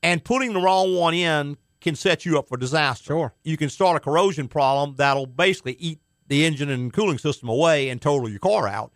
[0.04, 3.08] and putting the wrong one in can set you up for disaster.
[3.08, 3.34] Sure.
[3.44, 6.00] You can start a corrosion problem that'll basically eat
[6.32, 8.92] the engine and cooling system away and total your car out.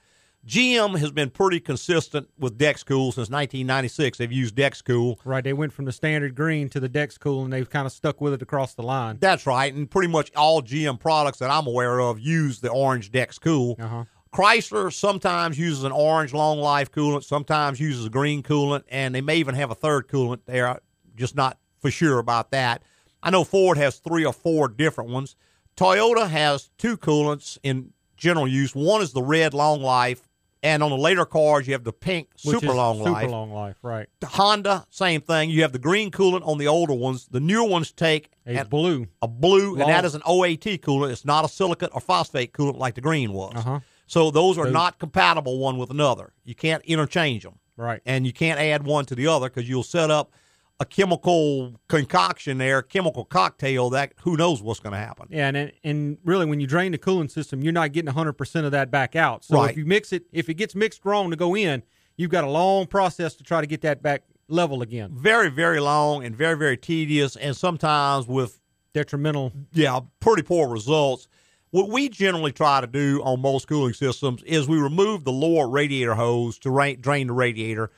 [0.48, 4.20] GM has been pretty consistent with Dexcool since 1996.
[4.20, 5.18] They've used Dexcool.
[5.26, 5.44] Right.
[5.44, 8.22] They went from the standard green to the Dex Cool, and they've kind of stuck
[8.22, 9.18] with it across the line.
[9.20, 13.12] That's right, and pretty much all GM products that I'm aware of use the orange
[13.12, 13.76] Dex Cool.
[13.80, 14.06] Uh-huh.
[14.34, 19.22] Chrysler sometimes uses an orange long life coolant, sometimes uses a green coolant, and they
[19.22, 20.80] may even have a third coolant there.
[21.16, 22.84] Just not for sure about that.
[23.24, 25.36] I know Ford has three or four different ones.
[25.78, 28.74] Toyota has two coolants in general use.
[28.76, 30.22] One is the red long life
[30.64, 33.22] And on the later cars, you have the pink Which super long super life.
[33.24, 34.08] Super long life, right?
[34.20, 35.52] The Honda, same thing.
[35.52, 37.28] You have the green coolant on the older ones.
[37.30, 39.06] The newer ones take A blue.
[39.22, 41.12] a blue, and that is an OAT coolant.
[41.12, 43.54] It's not a silicate or phosphate coolant like the green was.
[43.56, 43.80] Uh-huh.
[44.08, 46.34] So those are Those- not compatible one with another.
[46.44, 47.60] You can't interchange them.
[47.78, 48.02] Right.
[48.06, 50.32] And you can't add one to the other because you'll set up
[50.80, 55.28] a chemical concoction there, chemical cocktail that who knows what's going to happen.
[55.30, 58.66] Yeah, and and really, when you drain the cooling system, you're not getting 100 percent
[58.66, 59.46] of that back out.
[59.46, 59.72] So Right.
[59.72, 61.84] if you mix it, if it gets mixed wrong to go in,
[62.18, 65.12] you've got a long process to try to get that back level again.
[65.14, 68.60] Very, very long and very, very tedious, and sometimes with
[68.94, 69.52] Detrimental.
[69.74, 71.28] yeah, pretty poor results.
[71.72, 75.68] What we generally try to do on most cooling systems is we remove the lower
[75.68, 77.92] radiator hose to ra- drain the radiator.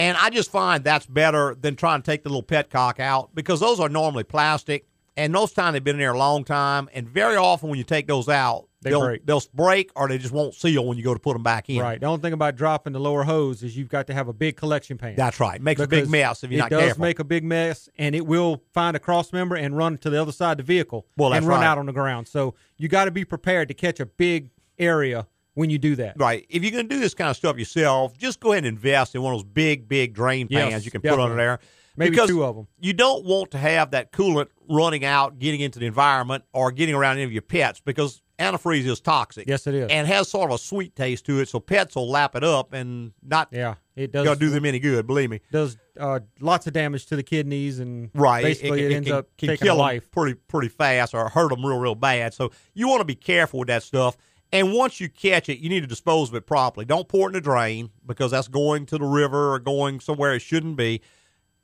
[0.00, 3.60] And I just find that's better than trying to take the little petcock out because
[3.60, 4.86] those are normally plastic.
[5.16, 6.88] And most time they've been in there a long time.
[6.94, 9.26] And very often when you take those out, They will break.
[9.26, 11.78] they'll break or they just won't seal when you go to put them back in.
[11.80, 12.00] Right.
[12.00, 14.56] The only thing about dropping the lower hose is you've got to have a big
[14.56, 15.16] collection pan.
[15.16, 15.60] That's right.
[15.60, 16.86] Makes a big mess if you're not careful.
[16.86, 19.98] it does make a big mess, and it will find a cross member and run
[19.98, 21.66] to the other side of the vehicle Well, and run right.
[21.66, 22.26] out on the ground.
[22.26, 24.48] So you got to be prepared to catch a big
[24.78, 26.14] area when you do that.
[26.18, 26.46] Right.
[26.48, 29.14] If you're going to do this kind of stuff yourself, just go ahead and invest
[29.14, 31.58] in one of those big, big drain pans Yes, you can put under there.
[31.96, 32.66] Maybe because two of 'em.
[32.78, 36.94] You don't want to have that coolant running out, getting into the environment, or getting
[36.94, 39.46] around any of your pets because antifreeze is toxic.
[39.48, 39.90] Yes, it is.
[39.90, 42.72] And has sort of a sweet taste to it, so pets will lap it up
[42.72, 45.06] and not Yeah, it does do them any good.
[45.06, 45.40] Believe me.
[45.52, 48.42] does uh, lots of damage to the kidneys and Right.
[48.42, 50.10] Basically, it, ends can, up can taking kill life.
[50.10, 52.32] pretty pretty fast or hurt them real real bad.
[52.32, 54.16] So you want to be careful with that stuff.
[54.52, 56.84] And once you catch it, you need to dispose of it properly.
[56.84, 60.34] Don't pour it in the drain because that's going to the river or going somewhere
[60.34, 61.00] it shouldn't be.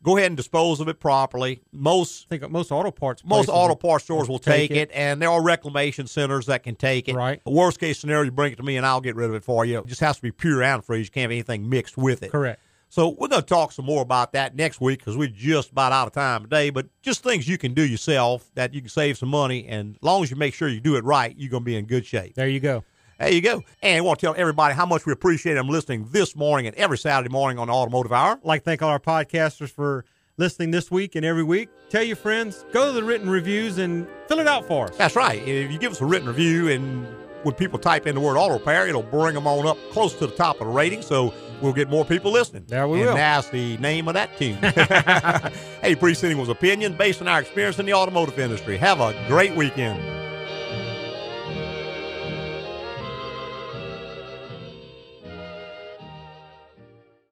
[0.03, 1.63] Go ahead and dispose of it properly.
[1.73, 4.91] Most I think most auto parts most auto parts stores will take, take it.
[4.95, 7.17] and there are reclamation centers that can take it.
[7.17, 7.41] Right.
[7.45, 9.65] Worst case scenario, you bring it to me and I'll get rid of it for
[9.65, 9.79] you.
[9.79, 11.05] It just has to be pure antifreeze.
[11.05, 12.31] You can't have anything mixed with it.
[12.31, 12.61] Correct.
[12.89, 15.93] So we're going to talk some more about that next week because we're just about
[15.93, 16.71] out of time today.
[16.71, 20.03] But just things you can do yourself that you can save some money, and as
[20.03, 22.07] long as you make sure you do it right, you're going to be in good
[22.07, 22.35] shape.
[22.35, 22.85] There you go.
[23.19, 23.63] There you go.
[23.83, 26.77] And I want to tell everybody how much we appreciate them listening this morning and
[26.77, 28.33] every Saturday morning on the Automotive Hour.
[28.33, 30.05] I'd like to thank all our podcasters for
[30.37, 31.71] listening this week and every week.
[31.89, 34.97] Tell your friends, go to the written reviews and fill it out for us.
[34.97, 35.41] That's right.
[35.49, 37.07] If you give us a written review and
[37.43, 40.27] when people type in the word auto repair, it'll bring them on up close to
[40.27, 41.01] the top of the rating.
[41.01, 42.65] So we'll get more people listening.
[42.67, 43.15] There we and will.
[43.17, 44.57] that's the name of that tune.
[45.83, 48.77] hey, Presenting was opinion based on our experience in the automotive industry.
[48.77, 50.26] Have a great weekend.